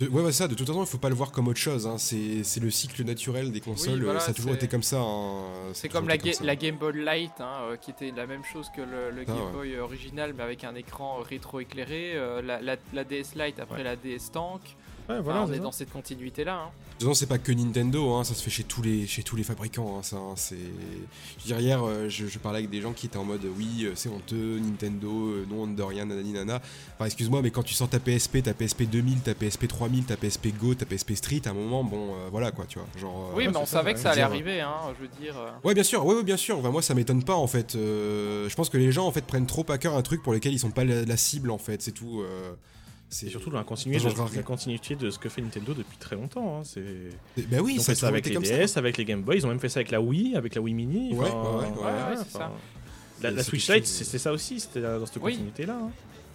[0.00, 1.86] De, ouais, ça, de toute façon, il faut pas le voir comme autre chose.
[1.86, 1.98] Hein.
[1.98, 4.04] C'est le cycle naturel des consoles.
[4.20, 5.00] ça a toujours été comme ça.
[5.00, 5.44] Hein.
[5.72, 8.80] C'est comme la, la, Game Boy Light, hein, euh, qui était la même chose que
[8.80, 12.14] le, ah, Game Boy original, mais avec un écran rétro-éclairé.
[12.16, 14.60] Euh, la, la, DS Lite après la DS Tank.
[15.08, 16.54] Ouais, voilà, on est dans cette continuité-là.
[16.54, 16.70] Hein.
[16.98, 19.36] De toute c'est pas que Nintendo, hein, ça se fait chez tous les, chez tous
[19.36, 19.98] les fabricants.
[19.98, 20.56] Hein, ça, c'est...
[21.44, 24.08] Je hier, euh, je, parlais avec des gens qui étaient en mode oui, euh, c'est
[24.08, 26.62] honteux, Nintendo, euh, non, de rien, nanani, nana.
[26.94, 30.16] Enfin, excuse-moi, mais quand tu sors ta PSP, ta PSP 2000, ta PSP 3000, ta
[30.16, 32.88] PSP Go, ta PSP Street, à un moment, bon, voilà quoi, tu vois.
[32.98, 35.34] Genre, oui, mais on savait que ça allait arriver, hein, je veux dire.
[35.64, 36.62] Ouais, bien sûr, ouais, bien sûr.
[36.72, 37.72] moi, ça m'étonne pas en fait.
[37.74, 40.54] je pense que les gens en fait prennent trop à cœur un truc pour lequel
[40.54, 42.22] ils sont pas la, la cible en fait, c'est tout.
[43.14, 46.16] C'est surtout dans la continuité, de, la continuité de ce que fait Nintendo depuis très
[46.16, 46.58] longtemps.
[46.58, 46.62] Hein.
[46.64, 47.44] C'est...
[47.48, 49.50] Bah oui, ils ont fait ça avec les DS, avec les Game Boy, ils ont
[49.50, 51.14] même fait ça avec la Wii, avec la Wii Mini.
[51.14, 52.50] Ouais, ouais, ouais, c'est ça.
[53.22, 55.78] La, Switch Lite, c'est ça aussi, c'était dans cette continuité-là.
[55.80, 55.90] Hein.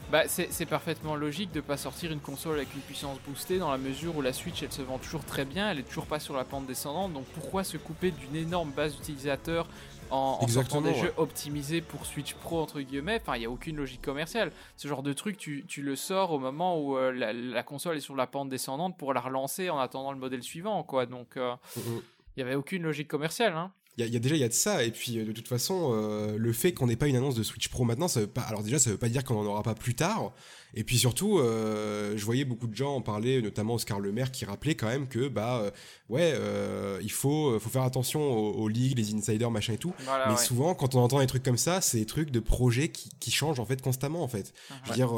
[0.10, 3.78] Bah, c'est parfaitement logique de pas sortir une console avec une puissance boostée dans la
[3.78, 6.36] mesure où la Switch elle se vend toujours très bien, elle est toujours pas sur
[6.36, 9.68] la pente descendante, donc pourquoi se couper d'une énorme base d'utilisateurs
[10.12, 13.20] en, sortant des jeux optimisés pour Switch Pro entre guillemets.
[13.22, 14.52] Enfin, il y a aucune logique commerciale.
[14.78, 18.02] Ce genre de truc, tu, tu le sors au moment où euh, la, console est
[18.02, 21.06] sur la pente descendante pour la relancer en attendant le modèle suivant, quoi.
[21.06, 22.02] Donc, euh, mm, mm.
[22.38, 23.54] il y avait aucune logique commerciale.
[23.54, 23.72] Hein.
[23.98, 25.92] Il y, a déjà il y a de ça et puis euh, de toute façon
[26.38, 28.64] le fait qu'on n'ait pas une annonce de Switch Pro maintenant ça veut pas alors
[28.64, 30.32] déjà ça veut pas dire qu'on en aura pas plus tard
[30.76, 34.32] et puis surtout, euh, je voyais beaucoup de gens en parler, notamment Oscar Le Maire,
[34.32, 35.72] qui rappelait quand même que bah euh,
[36.10, 39.94] ouais, euh, il faut faut faire attention aux, ligues, les insiders, machin et tout.
[40.28, 43.10] mais souvent, quand on entend des trucs comme ça, c'est des trucs de projets qui,
[43.20, 44.54] qui changent en fait constamment en fait.
[44.84, 45.12] Je veux dire,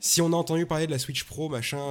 [0.00, 1.82] si on a entendu parler de la Switch Pro, machin,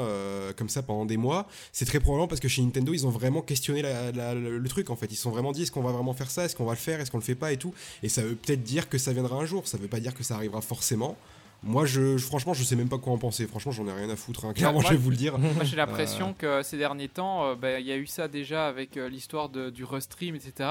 [0.56, 3.42] comme ça pendant des mois, c'est très probablement parce que chez Nintendo, ils ont vraiment
[3.42, 5.12] questionné le, truc en fait.
[5.12, 6.78] Ils se sont vraiment dit est-ce qu'on va vraiment faire ça, est-ce qu'on va le
[6.78, 7.74] faire, est-ce qu'on le fait pas et tout?
[8.04, 9.68] Et ça veut peut-être dire que ça viendra un jour.
[9.68, 11.18] Ça veut pas dire que ça arrivera forcément.
[11.64, 13.46] Moi, je, franchement, je sais même pas quoi en penser.
[13.46, 14.46] Franchement, j'en ai rien à foutre.
[14.46, 14.54] Hein.
[14.54, 15.38] Clairement, je vais vous le dire.
[15.38, 18.68] Moi, j'ai l'impression que ces derniers temps, euh, bah, il y a eu ça déjà
[18.68, 20.70] avec euh, l'histoire du Restream, etc.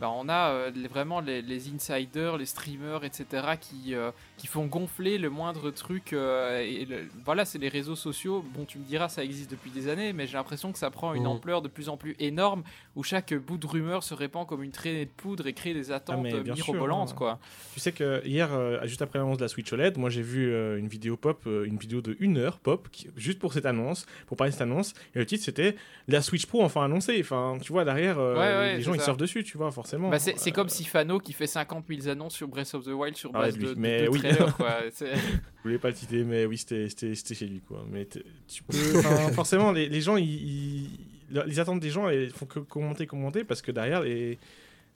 [0.00, 3.26] Bah, on a euh, vraiment les, insiders, les streamers, etc.
[3.60, 6.14] qui, euh, qui font gonfler le moindre truc.
[6.14, 6.88] Euh, et
[7.22, 8.42] voilà, c'est les réseaux sociaux.
[8.54, 11.12] Bon, tu me diras, ça existe depuis des années, mais j'ai l'impression que ça prend
[11.12, 11.26] une mmh.
[11.26, 12.62] ampleur de plus en plus énorme
[12.96, 15.92] où chaque bout de rumeur se répand comme une traînée de poudre et crée des
[15.92, 17.38] attentes ah, mirobolantes, quoi.
[17.74, 18.48] Tu sais que hier,
[18.86, 22.00] juste après l'annonce de la Switch OLED, moi j'ai vu une vidéo pop, une vidéo
[22.00, 24.94] de une heure pop, juste pour cette annonce, pour parler de cette annonce.
[25.14, 25.76] Et le titre c'était
[26.08, 27.18] la Switch Pro enfin annoncée.
[27.20, 29.89] Enfin, tu vois, derrière, les gens ils surfent dessus, tu vois, forcément.
[29.98, 33.16] Bah, c'est comme si Fano qui fait 50 000 annonces sur Breath of the Wild
[33.16, 34.20] sur ah base de, mais oui.
[34.24, 37.60] Je voulais pas le citer, mais oui, c'était chez lui.
[37.60, 37.84] Quoi.
[37.90, 38.06] Mais
[38.48, 38.72] tu peux,
[39.32, 40.88] forcément, les, les gens, ils,
[41.30, 44.38] les attentes des gens, elles font que commenter, commenter, parce que derrière, les,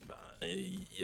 [0.08, 0.16] bah,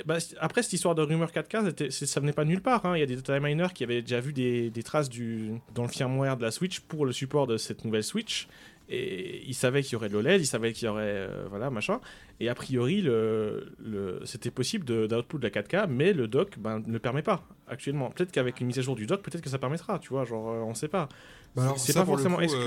[0.05, 2.84] bah, après, cette histoire de rumeur 4K, ça venait pas de nulle part.
[2.86, 2.97] Hein.
[2.97, 5.82] Il y a des data miners qui avaient déjà vu des, des, traces du, dans
[5.82, 8.49] le firmware de la Switch pour le support de cette nouvelle Switch.
[8.91, 11.28] Et ils savaient qu'il y aurait de l'OLED, ils savaient qu'il y aurait.
[11.49, 12.01] voilà, machin.
[12.41, 16.82] Et a priori, le, le c'était possible d'output de, la 4K, mais le dock ben,
[16.84, 18.11] ne le permet pas actuellement.
[18.11, 20.47] Peut-être qu'avec une mise à jour du dock, peut-être que ça permettra, tu vois, genre,
[20.66, 21.09] on sait pas.
[21.55, 22.61] Bah c'est pas forcément exclu.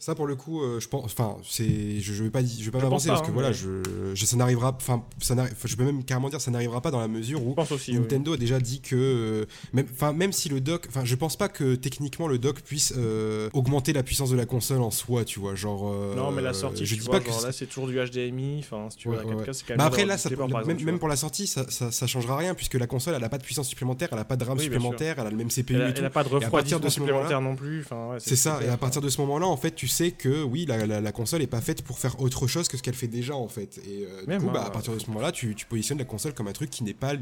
[0.00, 2.70] Ça pour le coup, euh, je pense, enfin, c'est, je, je vais pas, je vais
[2.70, 3.82] pas m'avancer parce que hein, voilà, je,
[4.14, 7.06] je, ça n'arrivera, enfin, ça je peux même carrément dire ça n'arrivera pas dans la
[7.06, 7.54] mesure où
[7.88, 9.44] Nintendo a déjà dit que, euh,
[9.74, 12.94] même, enfin, même si le dock, enfin, je pense pas que techniquement le dock puisse
[12.96, 15.94] euh, augmenter la puissance de la console en soi, tu vois, genre.
[16.16, 18.96] non, mais la sortie, je dis pas que là c'est toujours du HDMI, enfin, si
[18.96, 19.78] tu veux, la 4K, c'est quand même.
[19.78, 20.30] Bah après là, ça,
[20.66, 23.28] même, même pour la sortie, ça, ça, ça, changera rien puisque la console, elle a
[23.28, 25.78] pas de puissance supplémentaire, elle a pas de RAM supplémentaire, elle a le même CPU.
[25.78, 27.84] Elle a pas de refroidissement supplémentaire non plus,
[28.16, 28.60] c'est ça.
[28.64, 31.46] Et à partir de ce moment-là, en fait, tu sais que oui la, console est
[31.46, 33.78] pas faite pour faire autre chose que ce qu'elle fait déjà en fait.
[33.86, 36.48] Et euh, du coup, bah, à partir de ce moment-là, tu, positionnes la console comme
[36.48, 37.14] un truc qui n'est pas,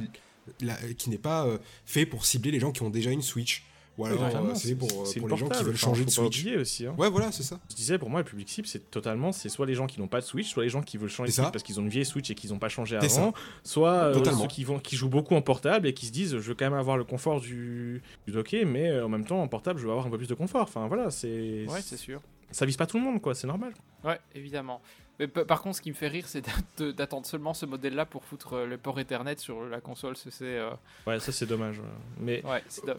[0.96, 3.64] qui n'est pas euh, fait pour cibler les gens qui ont déjà une Switch.
[3.96, 6.46] Ou alors, euh, c'est pour, pour les gens qui veulent changer de Switch.
[6.46, 6.86] aussi.
[6.86, 6.94] Hein.
[6.96, 7.58] Ouais, voilà, c'est ça.
[7.68, 10.06] Je disais, pour moi, le public cible, c'est totalement, c'est soit les gens qui n'ont
[10.06, 11.88] pas de Switch, soit les gens qui veulent changer de Switch parce qu'ils ont une
[11.88, 15.34] vieille Switch et qu'ils n'ont pas changé avant, soit ceux qui, vont, qui jouent beaucoup
[15.34, 18.32] en portable et qui se disent, je veux quand même avoir le confort du, du
[18.32, 20.62] docké, mais en même temps, en portable, je veux avoir un peu plus de confort.
[20.62, 21.66] Enfin, voilà, c'est.
[21.68, 22.20] Ouais, c'est sûr
[22.50, 23.74] ça vise pas tout le monde, quoi, c'est normal.
[24.04, 24.80] Ouais, évidemment.
[25.18, 26.44] Mais par contre, ce qui me fait rire, c'est
[26.96, 30.16] d'attendre seulement ce modèle-là pour foutre euh, le port Ethernet sur la console.
[30.16, 30.70] C'est, euh,
[31.06, 31.80] Ouais, ça c'est dommage.
[32.18, 32.42] Mais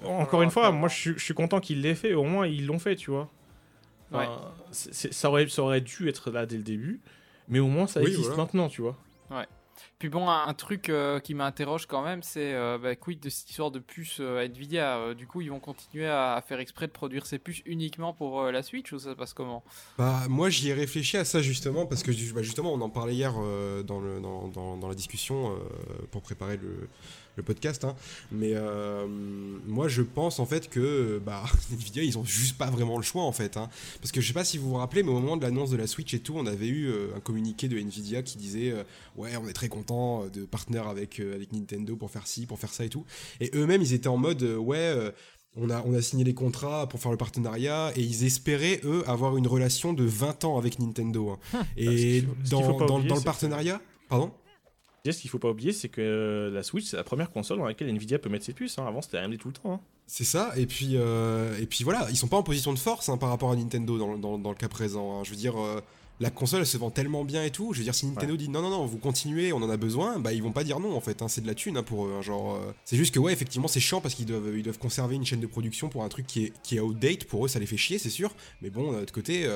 [0.04, 2.14] encore une fois, moi je suis, content qu'ils l'aient fait.
[2.14, 3.30] Au moins, ils l'ont fait, tu vois.
[4.12, 4.28] ouais.
[4.72, 7.00] ça, aurait, ça aurait dû être là dès le début.
[7.48, 8.98] Mais au moins, ça existe maintenant, tu vois.
[10.00, 13.50] Puis bon, un, truc euh, qui m'interroge quand même, c'est euh, bah, quid de cette
[13.50, 15.14] histoire de puce euh, Nvidia?
[15.14, 18.64] Du coup, ils vont continuer à, faire exprès de produire ces puces uniquement pour la
[18.64, 19.64] Switch ou ça se passe comment?
[19.98, 23.16] Bah moi, j'y ai réfléchi à ça justement parce que bah, justement, on en parlait
[23.16, 23.34] hier
[23.84, 25.58] dans, la discussion
[26.12, 26.88] pour préparer le,
[27.40, 27.84] le podcast.
[27.84, 27.96] Hein.
[28.32, 29.08] Mais euh,
[29.68, 33.24] moi, je pense en fait que bah, Nvidia, ils ont juste pas vraiment le choix
[33.24, 33.58] en fait.
[33.58, 33.70] Hein.
[34.02, 35.78] Parce que je sais pas si vous vous rappelez, mais au moment de l'annonce de
[35.78, 38.84] la Switch et tout, on avait eu euh, un communiqué de Nvidia qui disait euh,
[39.16, 42.72] Ouais, on est très content de partenaire avec, avec Nintendo pour faire ci, pour faire
[42.72, 43.06] ça et tout.
[43.40, 44.96] Et eux-mêmes, ils étaient en mode Ouais.
[45.56, 49.04] On a, on a, signé les contrats pour faire le partenariat et ils espéraient, eux,
[49.08, 51.32] avoir une relation de 20 ans avec Nintendo.
[51.32, 51.66] Hein.
[51.76, 53.82] et dans, dans, dans le partenariat.
[54.10, 54.32] Pardon?
[55.06, 57.66] Ce qu'il faut pas oublier, c'est que euh, la Switch, c'est la première console dans
[57.66, 58.78] laquelle Nvidia peut mettre ses puces.
[58.78, 58.86] Hein.
[58.88, 59.74] Avant, c'était AMD tout le temps.
[59.74, 59.80] Hein.
[60.08, 63.10] C'est ça, et puis, euh, et puis voilà, ils sont pas en position de force
[63.10, 65.24] hein, par rapport à Nintendo dans, dans, le cas présent.
[65.24, 65.82] Je veux dire, euh,
[66.20, 67.74] la console elle se vend tellement bien et tout.
[67.74, 70.18] Je veux dire, si Nintendo dit non, non, non, vous continuez, on en a besoin,
[70.18, 71.24] bah ils vont pas dire non en fait.
[71.28, 72.22] c'est de la thune pour eux.
[72.24, 75.26] genre, c'est juste que ouais, effectivement, c'est chiant parce qu'ils doivent, ils doivent conserver une
[75.26, 77.26] chaîne de production pour un truc qui est, qui est outdate.
[77.26, 78.34] Pour eux, ça les fait chier, c'est sûr.
[78.64, 79.48] Mais bon, de l'autre côté.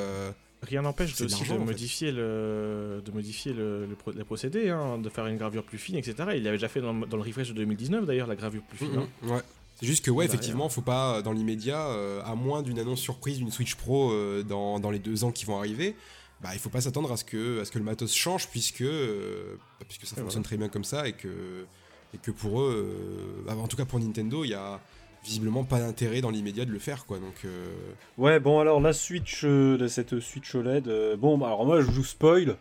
[0.63, 5.37] Rien n'empêche de, de, modifier le, de modifier le, les procédés, hein, de faire une
[5.37, 6.15] gravure plus fine, etc.
[6.35, 8.97] Il l'avait déjà fait dans, le refresh de 2019 d'ailleurs, la gravure plus fine.
[8.97, 9.07] Hein.
[9.27, 9.41] Ouais.
[9.75, 13.39] C'est juste que ouais, effectivement, faut pas dans l'immédiat, euh, à moins d'une annonce surprise
[13.39, 15.95] d'une Switch Pro euh, dans, dans, les deux ans qui vont arriver,
[16.41, 18.81] bah il faut pas s'attendre à ce que à ce que le matos change puisque
[18.81, 19.55] euh,
[19.87, 21.65] puisque ça fonctionne très bien comme ça et que
[22.13, 24.79] et que pour eux, en tout cas pour Nintendo, il y a
[25.23, 27.73] visiblement pas d'intérêt dans l'immédiat de le faire quoi donc euh.
[28.17, 31.87] ouais bon alors la Switch euh, cette Switch OLED euh, bon bah, alors moi je
[31.87, 32.57] vous spoil.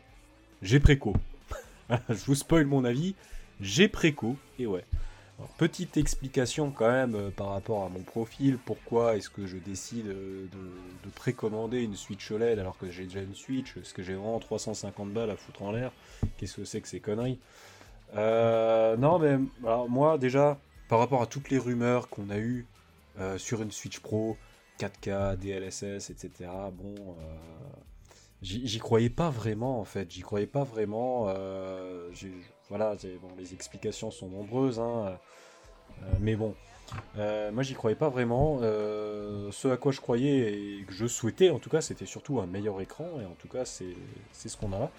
[0.62, 1.14] J'ai préco.
[2.08, 3.16] Je vous spoil mon avis.
[3.60, 4.84] J'ai préco et ouais.
[5.58, 8.58] Petite explication quand même par rapport à mon profil.
[8.64, 13.22] Pourquoi est-ce que je décide de, de, précommander une Switch OLED alors que j'ai déjà
[13.22, 13.76] une Switch?
[13.76, 15.90] Est-ce que j'ai vraiment 350 balles à foutre en l'air?
[16.36, 17.40] Qu'est-ce que c'est que ces conneries?
[18.14, 20.58] Non mais alors moi déjà
[20.92, 22.66] par rapport à toutes les rumeurs qu'on a eues
[23.18, 24.36] euh, sur une Switch Pro,
[24.78, 26.50] 4K, DLSS, etc.
[26.74, 27.24] Bon, euh,
[28.42, 30.10] j'y croyais pas vraiment en fait.
[30.10, 31.28] J'y croyais pas vraiment.
[31.28, 32.10] Euh,
[32.68, 32.94] voilà,
[33.38, 35.18] les explications sont nombreuses, hein,
[36.20, 36.54] mais bon.
[37.16, 38.60] moi j'y croyais pas vraiment.
[38.60, 42.46] ce à quoi je croyais et que je souhaitais en tout cas c'était surtout un
[42.46, 43.94] meilleur écran et en tout cas c'est
[44.34, 44.90] ce qu'on a.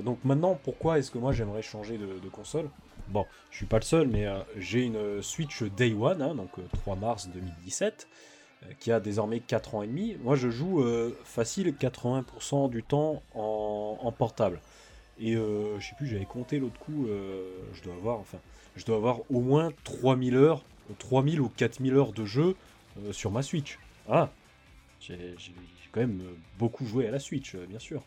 [0.00, 2.70] donc maintenant pourquoi est-ce que moi j'aimerais changer de console?
[3.10, 6.50] Bon, je suis pas le seul, mais euh, j'ai une Switch Day One, hein, donc
[6.72, 8.06] 3 euh, mars 2017,
[8.62, 10.16] euh, qui a désormais 4 ans et demi.
[10.22, 10.84] Moi, je joue
[11.24, 14.60] facile 80% du temps en, portable.
[15.20, 18.38] Et je sais plus, j'avais compté l'autre coup, je dois avoir, enfin,
[18.76, 20.62] je dois avoir au moins 3000 heures,
[20.98, 22.54] 3000 ou 4000 heures de jeu
[23.10, 23.80] sur ma Switch.
[24.08, 24.30] Ah,
[25.00, 25.34] j'ai
[25.90, 26.22] quand même
[26.58, 28.02] beaucoup joué à la Switch, bien sûr.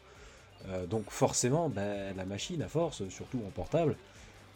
[0.89, 3.97] donc forcément, ben, la machine à force, surtout en portable,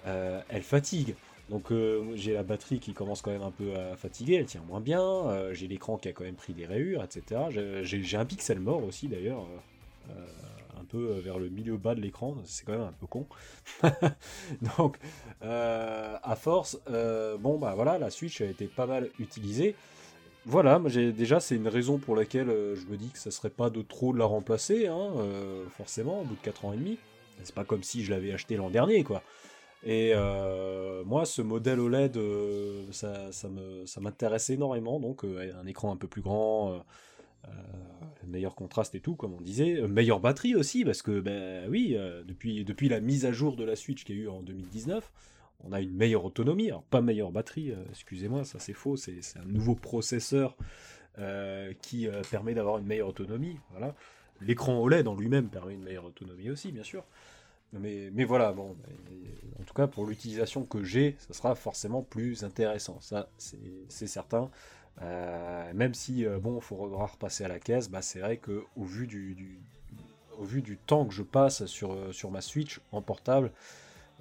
[0.08, 1.16] euh, elle fatigue.
[1.50, 4.64] Donc euh, j'ai la batterie qui commence quand même un peu à fatiguer, elle tient
[4.68, 7.42] moins bien, euh, j'ai l'écran qui a quand même pris des rayures, etc.
[7.84, 9.46] J'ai un pixel mort aussi d'ailleurs,
[10.10, 13.28] un peu vers le milieu bas de l'écran, c'est quand même un peu con.
[14.78, 14.98] Donc
[15.42, 16.80] à force,
[17.40, 19.76] bon bah voilà, la Switch a été pas mal utilisée.
[20.48, 23.84] voilà, déjà c'est une raison pour laquelle je me dis que ça serait pas de
[23.84, 25.12] trop de la remplacer, hein,
[25.78, 26.98] forcément, au bout de 4 ans et demi.
[27.44, 29.22] C'est pas comme si je l'avais acheté l'an dernier, quoi.
[29.86, 30.14] Et
[31.06, 32.20] moi, ce modèle OLED,
[32.92, 33.50] ça, ça,
[34.02, 35.00] m'intéresse énormément.
[35.00, 36.84] Donc, un écran un peu plus grand,
[38.26, 39.82] meilleur contraste et tout, comme on disait.
[39.88, 43.76] meilleure batterie aussi, parce que, ben oui, depuis, depuis la mise à jour de la
[43.76, 45.12] Switch qu'il y a eu en 2019,
[45.64, 46.70] on a une meilleure autonomie.
[46.70, 50.58] Alors, pas meilleure batterie, excusez-moi, ça c'est faux, c'est un nouveau processeur
[51.84, 53.58] qui permet d'avoir une meilleure autonomie.
[53.70, 53.94] Voilà.
[54.42, 57.06] L'écran OLED en lui-même permet une meilleure autonomie aussi, bien sûr.
[57.80, 58.76] Mais, voilà, bon,
[59.60, 62.98] en tout cas pour l'utilisation que j'ai, ça sera forcément plus intéressant.
[63.02, 64.50] Ça, c'est certain.
[65.02, 68.64] Euh, même si, euh, bon, il faudra repasser à la caisse, bah, c'est vrai que
[68.78, 73.52] au vu du, temps que je passe sur, euh, sur ma Switch en portable,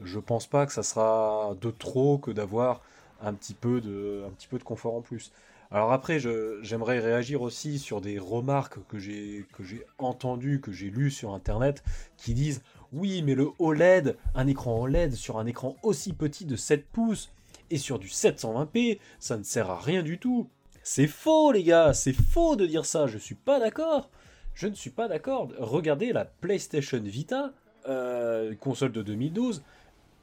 [0.02, 2.82] je pense pas que ça sera de trop que d'avoir
[3.22, 5.32] un petit peu de un petit peu de confort en plus.
[5.70, 6.18] Alors après,
[6.62, 11.32] j'aimerais réagir aussi sur des remarques que j'ai que j'ai entendues, que j'ai lues sur
[11.32, 11.82] internet,
[12.16, 12.62] qui disent
[12.94, 17.30] oui, mais le OLED, un écran OLED sur un écran aussi petit de 7 pouces
[17.70, 20.48] et sur du 720p, ça ne sert à rien du tout.
[20.82, 24.10] C'est faux, les gars, c'est faux de dire ça, je suis pas d'accord.
[24.54, 25.48] Je ne suis pas d'accord.
[25.58, 27.52] Regardez la PlayStation Vita,
[27.88, 29.62] euh, console de 2012,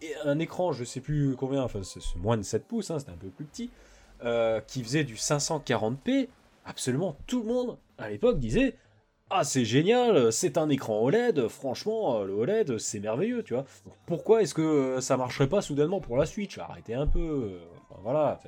[0.02, 3.12] et un écran, je sais plus combien, enfin c'est moins de 7 pouces, hein, c'était
[3.12, 3.70] un peu plus petit,
[4.24, 6.30] euh, qui faisait du 540p.
[6.64, 8.76] Absolument tout le monde à l'époque disait
[9.34, 13.66] ah c'est génial, c'est un écran OLED, franchement euh, le OLED c'est merveilleux, tu vois.
[14.06, 16.58] pourquoi est-ce que euh, ça marcherait pas soudainement pour la Switch?
[16.58, 17.60] Arrêtez un peu, euh,
[18.04, 18.42] voilà.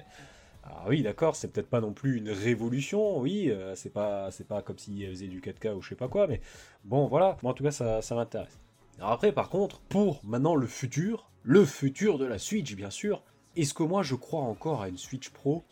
[0.65, 4.77] Ah oui d'accord, c'est peut-être pas non plus une révolution, oui, c'est pas pas comme
[4.77, 6.41] s'il faisait du 4K ou je sais pas quoi, mais
[6.84, 8.59] bon voilà, moi en tout cas ça, ça m'intéresse.
[8.97, 13.23] Alors après par contre, pour maintenant le futur, le futur de la Switch bien sûr,
[13.55, 15.63] est-ce que moi je crois encore à une Switch Pro?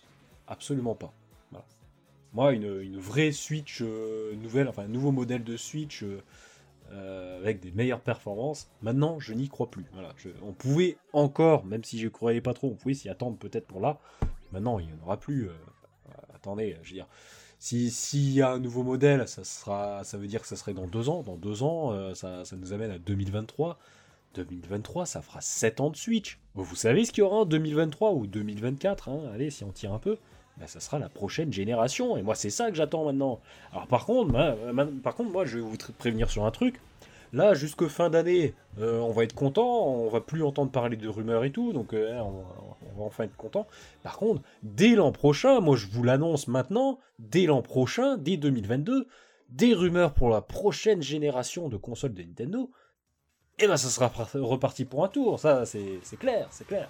[0.47, 1.13] Absolument pas.
[2.33, 6.21] Moi, une, vraie Switch euh, nouvelle, enfin un nouveau modèle de Switch euh,
[6.91, 9.85] euh, avec des meilleures performances, maintenant je n'y crois plus.
[9.93, 13.37] Voilà, on pouvait encore, même si je ne croyais pas trop, on pouvait s'y attendre
[13.37, 13.99] peut-être pour là.
[14.53, 15.49] Maintenant, il n'y en aura plus.
[16.33, 17.07] attendez, je veux dire.
[17.59, 20.87] S'il y a un nouveau modèle, ça, sera, ça veut dire que ça serait dans
[20.87, 21.21] deux ans.
[21.21, 23.77] Dans deux ans, ça, ça, nous amène à 2023.
[24.33, 26.39] 2023, ça fera 7 ans de Switch.
[26.55, 29.93] Vous savez ce qu'il y aura en 2023 ou 2024, hein allez, si on tire
[29.93, 30.17] un peu.
[30.57, 32.17] Ben, ça sera la prochaine génération.
[32.17, 33.39] Et moi, c'est ça que j'attends maintenant.
[33.71, 34.33] Alors, par contre,
[35.01, 36.79] par contre, moi, je vais vous prévenir sur un truc.
[37.33, 41.07] Là, jusque fin d'année, euh, on va être content, on va plus entendre parler de
[41.07, 43.67] rumeurs et tout, donc euh, on, va enfin être content.
[44.03, 49.07] Par contre, dès l'an prochain, moi je vous l'annonce maintenant, dès l'an prochain, dès 2022,
[49.47, 52.69] des rumeurs pour la prochaine génération de consoles de Nintendo,
[53.59, 56.89] et eh ben ça sera reparti pour un tour, ça c'est clair, c'est clair.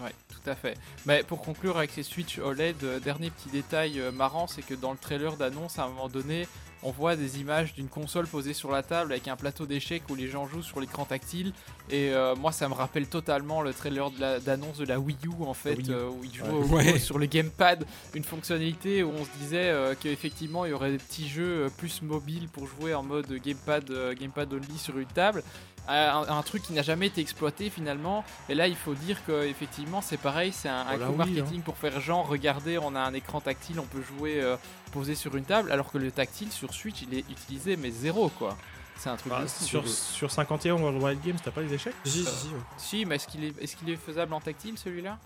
[0.00, 0.76] Ouais, tout à fait.
[1.06, 4.74] Mais pour conclure avec ces Switch OLED, euh, dernier petit détail euh, marrant, c'est que
[4.74, 6.48] dans le trailer d'annonce, à un moment donné,
[6.82, 10.14] on voit des images d'une console posée sur la table avec un plateau d'échecs où
[10.14, 11.52] les gens jouent sur l'écran tactile.
[11.90, 15.54] Et euh, moi, ça me rappelle totalement le trailer d'annonce de, la Wii U en
[15.54, 20.70] fait, où ils jouaient sur le gamepad, une fonctionnalité où on se disait qu'effectivement il
[20.70, 24.98] y aurait des petits jeux plus mobiles pour jouer en mode gamepad, gamepad only sur
[24.98, 25.42] une table
[25.88, 28.24] un, truc qui n'a jamais été exploité finalement.
[28.48, 31.14] Et là, il faut dire que effectivement, c'est pareil, c'est un, coup hein.
[31.16, 34.56] marketing pour faire genre, regardez, on a un écran tactile, on peut jouer euh,
[34.92, 38.28] posé sur une table, alors que le tactile sur Switch, il est utilisé mais zéro
[38.28, 38.56] quoi.
[38.96, 42.24] C'est un truc bah, sur, sur 51 World Wide Games, t'as pas les échecs Si,
[42.24, 42.48] si, si.
[42.76, 45.18] Si, mais est-ce qu'il est, est, qu'il est faisable en tactile celui-là?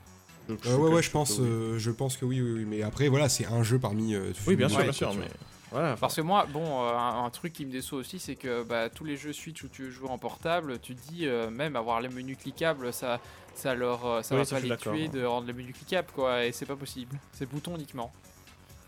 [0.49, 3.29] Euh, ouais, ouais, je pense, euh, je pense que oui, oui, oui, mais après, voilà,
[3.29, 4.17] c'est un jeu parmi.
[4.47, 5.29] oui, bien sûr, bien sûr, mais
[5.71, 9.05] parce que moi, bon, euh, un, truc qui me déçoit aussi, c'est que bah, tous
[9.05, 12.09] les jeux Switch où tu veux jouer en portable, tu dis euh, même avoir les
[12.09, 13.21] menus cliquables, ça,
[13.55, 16.45] ça leur, euh, ça va pas les tuer de rendre les menus cliquables, quoi.
[16.45, 17.17] Et c'est pas possible.
[17.33, 18.13] C'est bouton uniquement.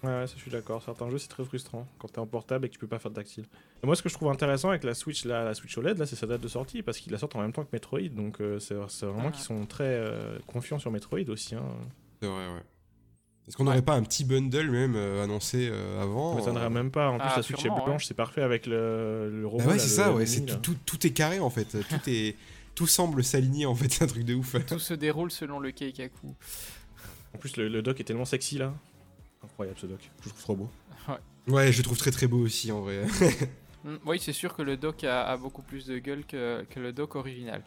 [0.02, 0.82] Ouais, ouais, ça, je suis d'accord.
[0.82, 3.10] Certains jeux, c'est très frustrant quand t'es en portable et que tu peux pas faire
[3.10, 3.44] de tactile.
[3.82, 6.16] moi, ce que je trouve intéressant avec la Switch, là, la Switch OLED, là, c'est
[6.16, 8.08] sa date de sortie parce qu'ils la sortent en même temps que Metroid.
[8.08, 9.30] Donc, c'est vraiment ah.
[9.30, 10.02] qu'ils sont très
[10.46, 11.54] confiants sur Metroid aussi.
[11.54, 11.64] Hein.
[12.22, 12.62] C'est vrai, ouais.
[13.48, 16.90] Est-ce qu'on n'aurait pas un petit bundle même euh, annoncé euh, avant Ça n'aurait même
[16.90, 17.10] pas.
[17.10, 19.64] En plus, ah, la Switch est blanche, c'est parfait avec le, le robot.
[19.64, 20.24] Bah ouais, c'est ça, ouais.
[20.62, 21.76] tout, tout, est carré en fait.
[21.88, 22.36] tout, est,
[22.74, 23.90] tout semble s'aligner en fait.
[23.92, 24.54] C'est un truc de ouf.
[24.66, 26.34] Tout se déroule selon le Keikaku.
[27.34, 28.72] En plus, le, doc est tellement sexy là.
[29.42, 30.10] Incroyable ce doc.
[30.22, 30.70] Je trouve trop beau.
[31.08, 31.54] Ouais.
[31.54, 33.04] ouais, je le trouve très très beau aussi en vrai.
[33.82, 36.78] Mm, oui, c'est sûr que le doc a, a, beaucoup plus de gueule que, que
[36.78, 37.62] le doc original.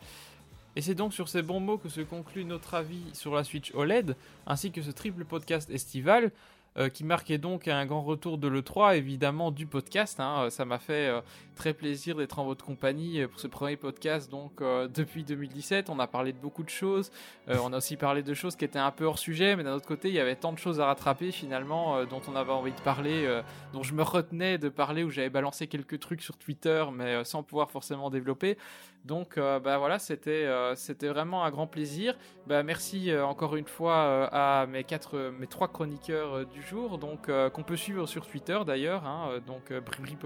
[0.76, 3.72] Et c'est donc sur ces bons mots que se conclut notre avis sur la Switch
[3.76, 4.16] OLED,
[4.48, 6.32] ainsi que ce triple podcast estival.
[6.76, 10.20] euh, qui marquait donc un grand retour de l'E3, évidemment du podcast.
[10.20, 10.50] Hein.
[10.50, 11.22] Ça m'a fait euh,
[11.56, 14.32] très plaisir d'être en votre compagnie euh, pour ce premier podcast.
[14.32, 14.54] Donc
[14.96, 17.12] depuis 2017, on a parlé de beaucoup de choses.
[17.48, 19.88] on a aussi parlé de choses qui étaient un peu hors sujet, mais d'un autre
[19.88, 22.82] côté, il y avait tant de choses à rattraper finalement dont on avait envie de
[22.82, 23.42] parler,
[23.74, 27.44] dont je me retenais de parler, où j'avais balancé quelques trucs sur Twitter, mais sans
[27.44, 28.58] pouvoir forcément développer.
[29.06, 32.16] Donc bah voilà, c'était c'était vraiment un grand plaisir.
[32.48, 37.50] Bah, merci encore une fois à mes quatre mes trois chroniqueurs du jour, donc euh,
[37.50, 40.18] qu'on peut suivre sur Twitter d'ailleurs, hein, euh, donc euh, Bribri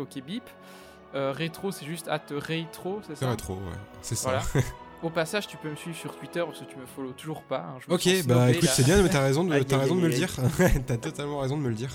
[1.13, 3.29] rétro, c'est juste at Retro, c'est ça?
[3.29, 4.41] Rétro, ouais, c'est ça.
[5.03, 7.75] Au passage, tu peux me suivre sur Twitter parce que tu me follow toujours pas.
[7.75, 10.13] Hein, ok, bah écoute, c'est bien, mais t'as raison, de, as raison de me le
[10.13, 10.29] dire.
[10.87, 11.91] t'as totalement raison de me le dire.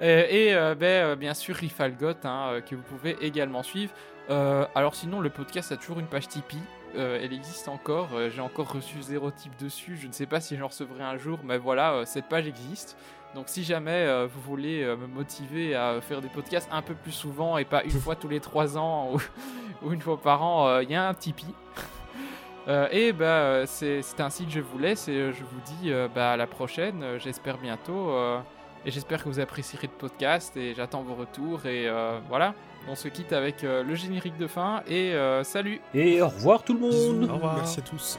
[0.00, 3.92] et ben, bien sûr, Rifalgot, hein, que vous pouvez également suivre.
[4.28, 6.62] Alors sinon, le podcast a toujours une page Tipeee.
[6.96, 8.08] Euh, elle existe encore.
[8.14, 9.96] Euh, j'ai encore reçu zéro type dessus.
[9.96, 12.96] Je ne sais pas si j'en recevrai un jour, mais voilà, euh, cette page existe.
[13.34, 17.58] Donc si jamais vous voulez me motiver à faire des podcasts un peu plus souvent
[17.58, 19.12] et pas une fois tous les trois ans
[19.82, 21.54] ou, une fois par an, il y a un Tipeee.
[22.92, 26.46] et bah, c'est ainsi que je vous laisse et je vous dis bah, à la
[26.46, 27.18] prochaine.
[27.18, 28.16] j'espère bientôt.
[28.86, 31.66] et j'espère que vous apprécierez le podcast et j'attends vos retours.
[31.66, 31.90] Et
[32.30, 32.54] voilà.
[32.88, 35.80] On se quitte avec euh, le générique de fin et euh, salut.
[35.94, 37.30] Et au revoir tout le monde.
[37.30, 37.56] Au revoir.
[37.56, 38.18] Merci à tous